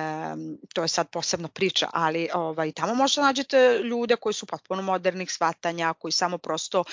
to 0.74 0.82
je 0.82 0.88
sad 0.88 1.10
posebna 1.10 1.48
priča, 1.48 1.88
ali 1.92 2.28
ovaj, 2.34 2.72
tamo 2.72 2.94
možete 2.94 3.20
da 3.20 3.26
nađete 3.26 3.80
ljude 3.84 4.16
koji 4.16 4.32
su 4.32 4.46
potpuno 4.46 4.82
modernih 4.82 5.32
shvatanja, 5.32 5.92
koji 5.92 6.12
samo 6.12 6.38
prosto 6.38 6.84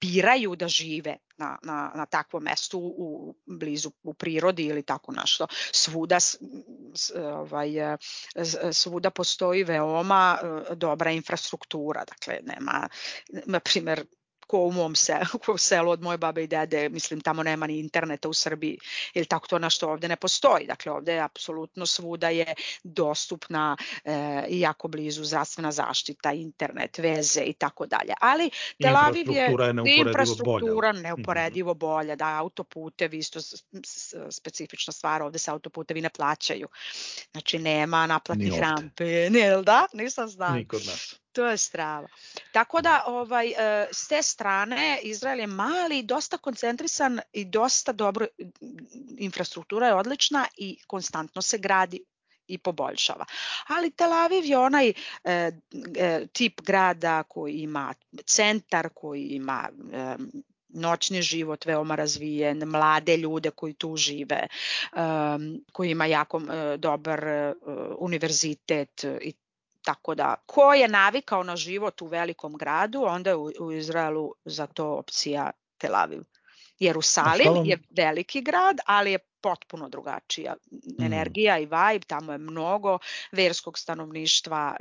biraju 0.00 0.56
da 0.56 0.68
žive 0.68 1.16
na, 1.36 1.58
na, 1.62 1.92
na 1.94 2.06
takvom 2.06 2.42
mestu 2.42 2.78
u 2.78 3.34
blizu 3.46 3.90
u 4.02 4.14
prirodi 4.14 4.64
ili 4.64 4.82
tako 4.82 5.12
nešto. 5.12 5.46
Svuda 5.72 6.18
ovaj 7.16 7.70
svuda 8.72 9.10
postoji 9.10 9.64
veoma 9.64 10.38
e, 10.42 10.74
dobra 10.74 11.10
infrastruktura, 11.10 12.04
dakle 12.04 12.40
nema 12.42 12.88
na 13.46 13.60
primer 13.60 14.04
ko 14.48 14.58
u 14.58 14.72
mom 14.72 14.94
selu, 14.96 15.38
ko 15.44 15.52
u 15.52 15.58
selu 15.58 15.90
od 15.90 16.02
moje 16.02 16.18
babe 16.18 16.44
i 16.44 16.46
dede, 16.46 16.88
mislim 16.88 17.20
tamo 17.20 17.42
nema 17.42 17.66
ni 17.66 17.78
interneta 17.78 18.28
u 18.28 18.34
Srbiji 18.34 18.78
ili 19.14 19.26
tako 19.26 19.46
to 19.46 19.58
na 19.58 19.70
što 19.70 19.90
ovde 19.90 20.08
ne 20.08 20.16
postoji. 20.16 20.66
Dakle 20.66 20.92
ovde 20.92 21.12
je 21.12 21.20
apsolutno 21.20 21.86
svuda 21.86 22.28
je 22.28 22.54
dostupna 22.82 23.76
e, 24.04 24.44
i 24.48 24.60
jako 24.60 24.88
blizu 24.88 25.24
zdravstvena 25.24 25.72
zaštita, 25.72 26.32
internet, 26.32 26.98
veze 26.98 27.40
i 27.40 27.52
tako 27.52 27.86
dalje. 27.86 28.14
Ali 28.20 28.50
Tel 28.82 28.96
Aviv 28.96 29.30
je 29.30 29.54
infrastruktura 29.98 30.92
mhm. 30.92 31.02
neuporedivo 31.02 31.74
bolja, 31.74 32.16
da 32.16 32.38
autoputevi 32.38 33.18
isto 33.18 33.40
specifična 34.30 34.92
stvar, 34.92 35.22
ovde 35.22 35.38
se 35.38 35.50
autoputevi 35.50 36.00
ne 36.00 36.10
plaćaju. 36.10 36.68
Znači 37.32 37.58
nema 37.58 38.06
naplatnih 38.06 38.60
rampe, 38.60 39.30
ne, 39.30 39.62
da? 39.62 39.86
Nisam 39.92 40.28
znao. 40.28 40.54
Nikod 40.54 40.86
nas 40.86 41.18
to 41.38 41.46
je 41.46 41.58
strava. 41.58 42.08
Tako 42.52 42.80
da 42.80 43.04
ovaj 43.06 43.48
e, 43.48 43.88
s 43.92 44.08
te 44.08 44.22
strane 44.22 44.98
Izrael 45.02 45.40
je 45.40 45.46
mali, 45.46 46.02
dosta 46.02 46.38
koncentrisan 46.38 47.20
i 47.32 47.44
dosta 47.44 47.92
dobro 47.92 48.26
infrastruktura 49.18 49.86
je 49.86 49.94
odlična 49.94 50.46
i 50.56 50.78
konstantno 50.86 51.42
se 51.42 51.58
gradi 51.58 52.04
i 52.46 52.58
poboljšava. 52.58 53.24
Ali 53.66 53.90
Tel 53.90 54.12
Aviv 54.12 54.44
je 54.44 54.58
onaj 54.58 54.88
e, 54.88 54.94
e, 55.24 56.26
tip 56.32 56.60
grada 56.60 57.22
koji 57.22 57.52
ima 57.52 57.94
centar, 58.26 58.88
koji 58.94 59.22
ima 59.22 59.68
e, 59.92 60.16
noćni 60.68 61.22
život 61.22 61.66
veoma 61.66 61.94
razvijen, 61.94 62.62
mlade 62.66 63.16
ljude 63.16 63.50
koji 63.50 63.74
tu 63.74 63.96
žive, 63.96 64.46
um, 64.96 65.64
koji 65.72 65.90
ima 65.90 66.06
jako 66.06 66.42
dobar 66.78 67.24
univerzitet 67.98 69.04
i 69.04 69.32
Tako 69.82 70.14
da, 70.14 70.34
ko 70.46 70.74
je 70.74 70.88
navikao 70.88 71.42
na 71.42 71.56
život 71.56 72.02
u 72.02 72.06
velikom 72.06 72.56
gradu, 72.56 73.02
onda 73.02 73.30
je 73.30 73.36
u, 73.36 73.50
u 73.60 73.72
Izraelu 73.72 74.34
za 74.44 74.66
to 74.66 74.86
opcija 74.86 75.50
Tel 75.78 75.96
Aviv. 75.96 76.22
Jerusalim 76.78 77.54
vam... 77.54 77.66
je 77.66 77.78
veliki 77.90 78.42
grad, 78.42 78.78
ali 78.86 79.12
je 79.12 79.18
potpuno 79.40 79.88
drugačija 79.88 80.54
mm. 80.72 81.02
energija 81.02 81.58
i 81.58 81.64
vibe, 81.64 82.06
tamo 82.06 82.32
je 82.32 82.38
mnogo 82.38 82.98
verskog 83.32 83.78
stanovništva, 83.78 84.76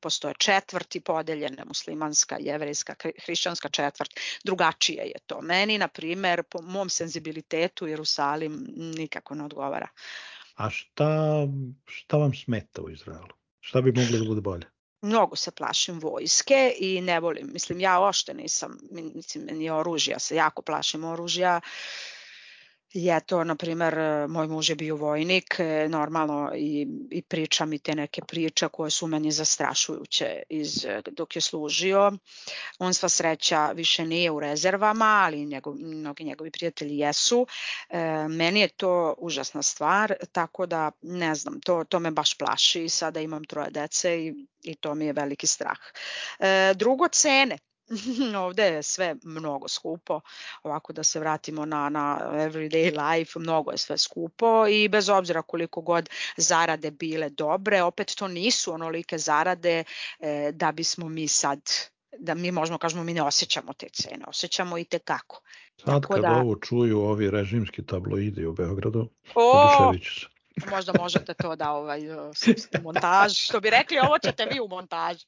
postoje 0.00 0.34
četvrti 0.38 1.00
podeljene, 1.00 1.64
muslimanska, 1.64 2.36
jevrejska, 2.40 2.94
hrišćanska 3.24 3.68
četvrt, 3.68 4.10
drugačije 4.44 5.04
je 5.04 5.18
to. 5.26 5.40
Meni, 5.40 5.78
na 5.78 5.88
primer, 5.88 6.42
po 6.42 6.62
mom 6.62 6.90
senzibilitetu 6.90 7.86
Jerusalim 7.86 8.66
nikako 8.76 9.34
ne 9.34 9.44
odgovara. 9.44 9.88
A 10.56 10.70
šta, 10.70 11.08
šta 11.84 12.16
vam 12.16 12.34
smeta 12.34 12.82
u 12.82 12.90
Izraelu? 12.90 13.43
Šta 13.64 13.80
bi 13.80 13.92
moglo 13.92 14.18
da 14.18 14.24
bude 14.24 14.40
bolje? 14.40 14.66
mnogo 15.04 15.36
se 15.36 15.50
plašim 15.50 15.98
vojske 16.00 16.72
i 16.78 17.00
ne 17.00 17.20
volim, 17.20 17.50
mislim 17.52 17.80
ja 17.80 18.00
ošte 18.00 18.34
nisam, 18.34 18.78
mislim 18.90 19.46
ni 19.52 19.70
oružja, 19.70 20.18
se 20.18 20.36
jako 20.36 20.62
plašim 20.62 21.04
oružja, 21.04 21.60
I 22.94 23.08
eto, 23.10 23.44
na 23.44 23.56
primer, 23.56 23.94
moj 24.28 24.46
muž 24.48 24.68
je 24.70 24.74
bio 24.76 24.96
vojnik, 24.96 25.56
e, 25.58 25.88
normalno 25.88 26.52
i, 26.54 26.86
i 27.10 27.22
priča 27.22 27.64
mi 27.64 27.78
te 27.78 27.94
neke 27.94 28.22
priče 28.22 28.68
koje 28.68 28.90
su 28.90 29.06
meni 29.06 29.32
zastrašujuće 29.32 30.42
iz, 30.48 30.86
dok 31.10 31.36
je 31.36 31.42
služio. 31.42 32.12
On 32.78 32.94
sva 32.94 33.08
sreća 33.08 33.72
više 33.72 34.06
nije 34.06 34.30
u 34.30 34.40
rezervama, 34.40 35.22
ali 35.24 35.46
njegov, 35.46 35.74
mnogi 35.74 36.24
njegovi 36.24 36.50
prijatelji 36.50 36.98
jesu. 36.98 37.46
E, 37.88 38.28
meni 38.28 38.60
je 38.60 38.68
to 38.68 39.14
užasna 39.18 39.62
stvar, 39.62 40.14
tako 40.32 40.66
da 40.66 40.90
ne 41.02 41.34
znam, 41.34 41.60
to, 41.60 41.84
to 41.84 41.98
me 41.98 42.10
baš 42.10 42.38
plaši. 42.38 42.88
Sada 42.88 43.20
imam 43.20 43.44
troje 43.44 43.70
dece 43.70 44.24
i, 44.24 44.34
i 44.62 44.74
to 44.74 44.94
mi 44.94 45.06
je 45.06 45.12
veliki 45.12 45.46
strah. 45.46 45.78
E, 46.38 46.74
drugo, 46.74 47.08
cene 47.08 47.58
ovde 48.44 48.62
je 48.62 48.82
sve 48.82 49.16
mnogo 49.24 49.68
skupo, 49.68 50.20
ovako 50.62 50.92
da 50.92 51.02
se 51.02 51.20
vratimo 51.20 51.64
na, 51.66 51.88
na 51.88 52.18
everyday 52.32 53.10
life, 53.10 53.38
mnogo 53.38 53.70
je 53.70 53.78
sve 53.78 53.98
skupo 53.98 54.66
i 54.66 54.88
bez 54.88 55.08
obzira 55.08 55.42
koliko 55.42 55.80
god 55.80 56.08
zarade 56.36 56.90
bile 56.90 57.30
dobre, 57.30 57.82
opet 57.82 58.14
to 58.16 58.28
nisu 58.28 58.72
onolike 58.72 59.18
zarade 59.18 59.84
e, 60.20 60.52
da 60.52 60.72
bismo 60.72 61.08
mi 61.08 61.28
sad 61.28 61.60
da 62.18 62.34
mi 62.34 62.50
možemo 62.50 62.78
kažemo 62.78 63.04
mi 63.04 63.14
ne 63.14 63.22
osjećamo 63.22 63.72
te 63.72 63.88
cene, 63.88 64.24
osjećamo 64.26 64.78
i 64.78 64.84
te 64.84 64.98
kako. 64.98 65.40
Sad 65.76 66.02
Tako 66.02 66.12
kad 66.12 66.22
da, 66.22 66.32
ovo 66.32 66.56
čuju 66.56 67.00
ovi 67.00 67.30
režimski 67.30 67.86
tabloidi 67.86 68.46
u 68.46 68.52
Beogradu, 68.52 69.08
oduševit 69.34 70.08
ću 70.08 70.20
se. 70.20 70.33
Možda 70.70 70.92
možete 70.98 71.34
to 71.34 71.56
da 71.56 71.72
ovaj 71.72 72.00
montaž, 72.82 73.32
što 73.32 73.60
bi 73.60 73.70
rekli, 73.70 73.98
ovo 73.98 74.18
ćete 74.18 74.46
vi 74.52 74.60
u 74.60 74.68
montaž. 74.68 75.22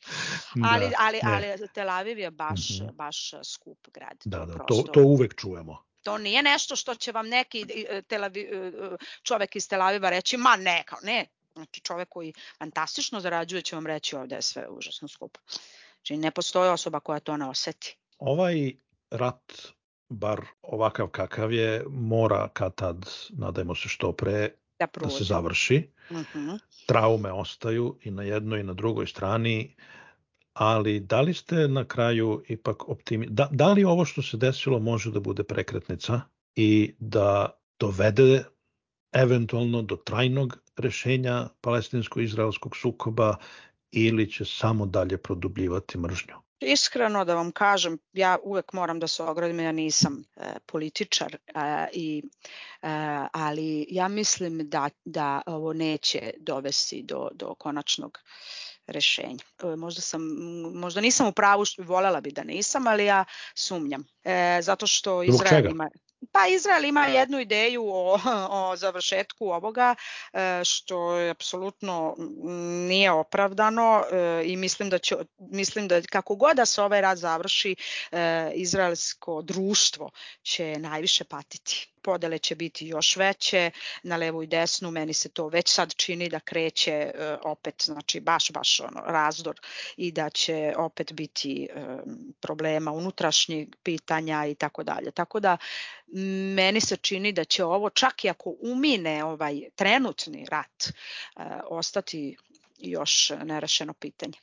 Ali, 0.65 0.89
da, 0.89 0.97
ali, 0.99 1.21
ali 1.25 1.69
Tel 1.75 1.91
Aviv 1.91 2.19
je 2.19 2.31
baš, 2.31 2.71
mm 2.71 2.85
-hmm. 2.85 2.93
baš 2.93 3.35
skup 3.45 3.89
grad. 3.95 4.17
Da, 4.25 4.39
to 4.39 4.47
da, 4.47 4.65
to, 4.65 4.83
to 4.93 5.01
uvek 5.01 5.35
čujemo. 5.41 5.87
To 6.03 6.19
nije 6.19 6.43
nešto 6.43 6.77
što 6.77 6.95
će 6.95 7.13
vam 7.13 7.29
neki 7.29 7.65
e, 7.89 8.03
Tel 8.03 8.25
Aviv, 8.25 8.55
e, 8.55 8.97
čovek 9.23 9.57
iz 9.57 9.69
Tel 9.69 9.83
Aviva 9.83 10.11
reći, 10.11 10.37
ma 10.37 10.57
ne, 10.57 10.83
kao 10.87 10.99
ne. 11.03 11.27
Znači 11.55 11.81
čovek 11.81 12.09
koji 12.09 12.33
fantastično 12.59 13.21
zarađuje 13.21 13.63
će 13.63 13.77
vam 13.77 13.87
reći 13.87 14.17
ovde 14.17 14.35
je 14.35 14.43
sve 14.43 14.69
užasno 14.69 15.09
skupo. 15.09 15.41
Znači 15.95 16.17
ne 16.17 16.31
postoji 16.31 16.71
osoba 16.71 17.01
koja 17.01 17.21
to 17.21 17.37
ne 17.37 17.49
oseti. 17.49 17.97
Ovaj 18.19 18.73
rat 19.11 19.53
bar 20.09 20.47
ovakav 20.63 21.09
kakav 21.09 21.53
je, 21.53 21.85
mora 21.89 22.49
kad 22.53 22.75
tad, 22.75 23.11
nadajmo 23.31 23.75
se 23.75 23.89
što 23.89 24.13
pre, 24.13 24.51
da, 24.79 24.89
da 25.01 25.11
se 25.11 25.25
završi. 25.25 25.91
Uh 26.11 26.17
mhm. 26.17 26.39
-huh. 26.39 26.59
Traume 26.87 27.33
ostaju 27.33 27.99
i 28.03 28.11
na 28.11 28.23
jednoj 28.23 28.61
i 28.61 28.63
na 28.63 28.73
drugoj 28.73 29.07
strani, 29.07 29.75
ali 30.53 31.01
da 31.01 31.21
li 31.21 31.35
ste 31.35 31.69
na 31.69 31.85
kraju 31.85 32.43
ipak 32.49 32.89
optimi... 32.89 33.27
Da, 33.31 33.49
da 33.53 33.73
li 33.73 33.85
ovo 33.85 34.05
što 34.05 34.23
se 34.23 34.37
desilo 34.37 34.79
može 34.79 35.11
da 35.11 35.21
bude 35.21 35.45
prekretnica 35.45 36.21
i 36.55 36.95
da 36.99 37.59
dovede 37.81 38.45
eventualno 39.13 39.83
do 39.83 39.97
trajnog 39.97 40.59
rešenja 40.77 41.49
palestinsko-izraelskog 41.61 42.77
sukoba 42.77 43.37
ili 43.97 44.33
će 44.33 44.45
samo 44.45 44.87
dalje 44.87 45.17
produbljivati 45.19 45.99
mržnju? 45.99 46.35
Iskreno 46.61 47.25
da 47.25 47.35
vam 47.35 47.53
kažem, 47.53 47.99
ja 48.13 48.39
uvek 48.43 48.73
moram 48.73 49.01
da 49.01 49.07
se 49.07 49.23
ogradim, 49.23 49.61
ja 49.61 49.73
nisam 49.73 50.25
e, 50.37 50.41
političar, 50.67 51.35
e, 51.35 51.87
i, 51.93 52.23
e, 52.83 52.89
ali 53.33 53.87
ja 53.91 54.09
mislim 54.09 54.69
da, 54.69 54.89
da 55.05 55.43
ovo 55.47 55.73
neće 55.73 56.31
dovesti 56.39 57.03
do, 57.03 57.29
do 57.35 57.55
konačnog 57.55 58.19
rešenja. 58.87 59.45
E, 59.63 59.77
možda, 59.77 60.01
sam, 60.01 60.23
možda 60.75 61.01
nisam 61.01 61.29
u 61.29 61.33
pravu, 61.33 61.65
volela 61.79 62.21
bi 62.21 62.31
da 62.31 62.45
nisam, 62.45 62.87
ali 62.87 63.05
ja 63.05 63.25
sumnjam. 63.55 64.05
E, 64.25 64.59
zato 64.63 64.87
što 64.87 65.23
Izrael 65.23 65.67
ima... 65.67 65.91
Pa 66.33 66.47
Izrael 66.47 66.85
ima 66.85 67.07
jednu 67.07 67.41
ideju 67.41 67.85
o, 67.89 68.19
o 68.51 68.77
završetku 68.77 69.47
ovoga 69.49 69.95
e, 70.33 70.63
što 70.65 71.17
je 71.17 71.31
apsolutno 71.31 72.15
nije 72.89 73.11
opravdano 73.11 74.05
e, 74.13 74.43
i 74.45 74.57
mislim 74.57 74.91
da 74.91 74.99
će 74.99 75.17
mislim 75.39 75.89
da 75.89 76.03
kako 76.03 76.37
god 76.37 76.57
da 76.57 76.67
se 76.67 76.83
ovaj 76.83 77.01
rat 77.01 77.19
završi 77.19 77.77
e, 78.13 78.51
izraelsko 78.55 79.43
društvo 79.43 80.11
će 80.43 80.79
najviše 80.79 81.25
patiti 81.25 81.96
podele 82.07 82.39
će 82.39 82.55
biti 82.55 82.87
još 82.87 83.17
veće 83.17 83.71
na 84.03 84.17
levu 84.17 84.43
i 84.43 84.47
desnu, 84.47 84.91
meni 84.91 85.13
se 85.13 85.29
to 85.29 85.49
već 85.49 85.73
sad 85.73 85.95
čini 85.95 86.29
da 86.29 86.41
kreće 86.41 87.11
opet, 87.43 87.83
znači 87.83 88.21
baš, 88.21 88.51
baš 88.53 88.81
ono, 88.81 89.01
razdor 89.07 89.61
i 89.97 90.13
da 90.13 90.31
će 90.31 90.75
opet 90.77 91.13
biti 91.13 91.69
problema 92.41 92.93
unutrašnjih 92.93 93.69
pitanja 93.83 94.47
i 94.47 94.55
tako 94.55 94.83
dalje. 94.83 95.11
Tako 95.11 95.41
da 95.41 95.57
meni 96.57 96.81
se 96.81 96.97
čini 96.97 97.33
da 97.33 97.45
će 97.45 97.65
ovo 97.65 97.91
čak 97.91 98.25
i 98.25 98.31
ako 98.31 98.55
umine 98.61 99.25
ovaj 99.25 99.61
trenutni 99.75 100.47
rat 100.51 100.93
ostati 101.71 102.37
još 102.79 103.33
nerešeno 103.45 103.93
pitanje. 103.93 104.39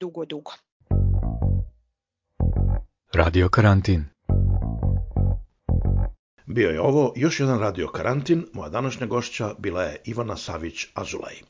Dugo, 0.00 0.24
dugo. 0.24 0.52
Radio 3.12 3.48
karantin. 3.48 4.04
Bio 6.54 6.70
je 6.70 6.80
ovo 6.80 7.12
još 7.16 7.40
jedan 7.40 7.58
radio 7.58 7.88
karantin, 7.88 8.46
moja 8.52 8.68
današnja 8.68 9.06
gošća 9.06 9.54
bila 9.58 9.82
je 9.82 9.96
Ivana 10.04 10.36
Savić-Azulaj. 10.36 11.42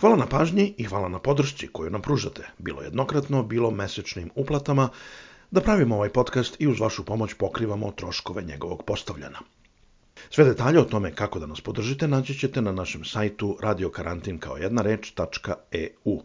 Hvala 0.00 0.16
na 0.16 0.26
pažnji 0.26 0.74
i 0.78 0.84
hvala 0.84 1.08
na 1.08 1.18
podršci 1.18 1.68
koju 1.68 1.90
nam 1.90 2.02
pružate, 2.02 2.42
bilo 2.58 2.82
jednokratno, 2.82 3.42
bilo 3.42 3.70
mesečnim 3.70 4.30
uplatama, 4.34 4.88
da 5.50 5.60
pravimo 5.60 5.94
ovaj 5.94 6.08
podcast 6.08 6.56
i 6.58 6.66
uz 6.66 6.80
vašu 6.80 7.04
pomoć 7.04 7.34
pokrivamo 7.34 7.92
troškove 7.92 8.42
njegovog 8.42 8.82
postavljanja. 8.86 9.38
Sve 10.30 10.44
detalje 10.44 10.80
o 10.80 10.84
tome 10.84 11.14
kako 11.14 11.38
da 11.38 11.46
nas 11.46 11.60
podržite 11.60 12.08
naći 12.08 12.34
ćete 12.34 12.62
na 12.62 12.72
našem 12.72 13.04
sajtu 13.04 13.58
radiokarantin 13.62 14.38
kao 14.38 14.56
jedna 14.56 14.82
reč.eu. 14.82 16.22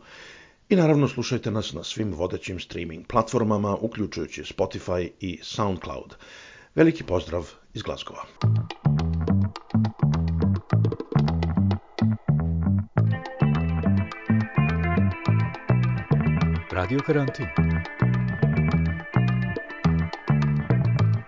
I 0.70 0.76
naravno 0.76 1.08
slušajte 1.08 1.52
nas 1.52 1.74
na 1.74 1.84
svim 1.84 2.14
vodećim 2.14 2.60
streaming 2.60 3.08
platformama, 3.08 3.76
uključujući 3.76 4.44
Spotify 4.44 5.10
i 5.20 5.40
SoundCloud. 5.44 6.16
Veliki 6.76 7.04
pozdrav 7.04 7.59
iz 7.74 7.82
Glazgova. 7.82 8.24
Radio 16.72 17.00
Karantin 17.06 17.48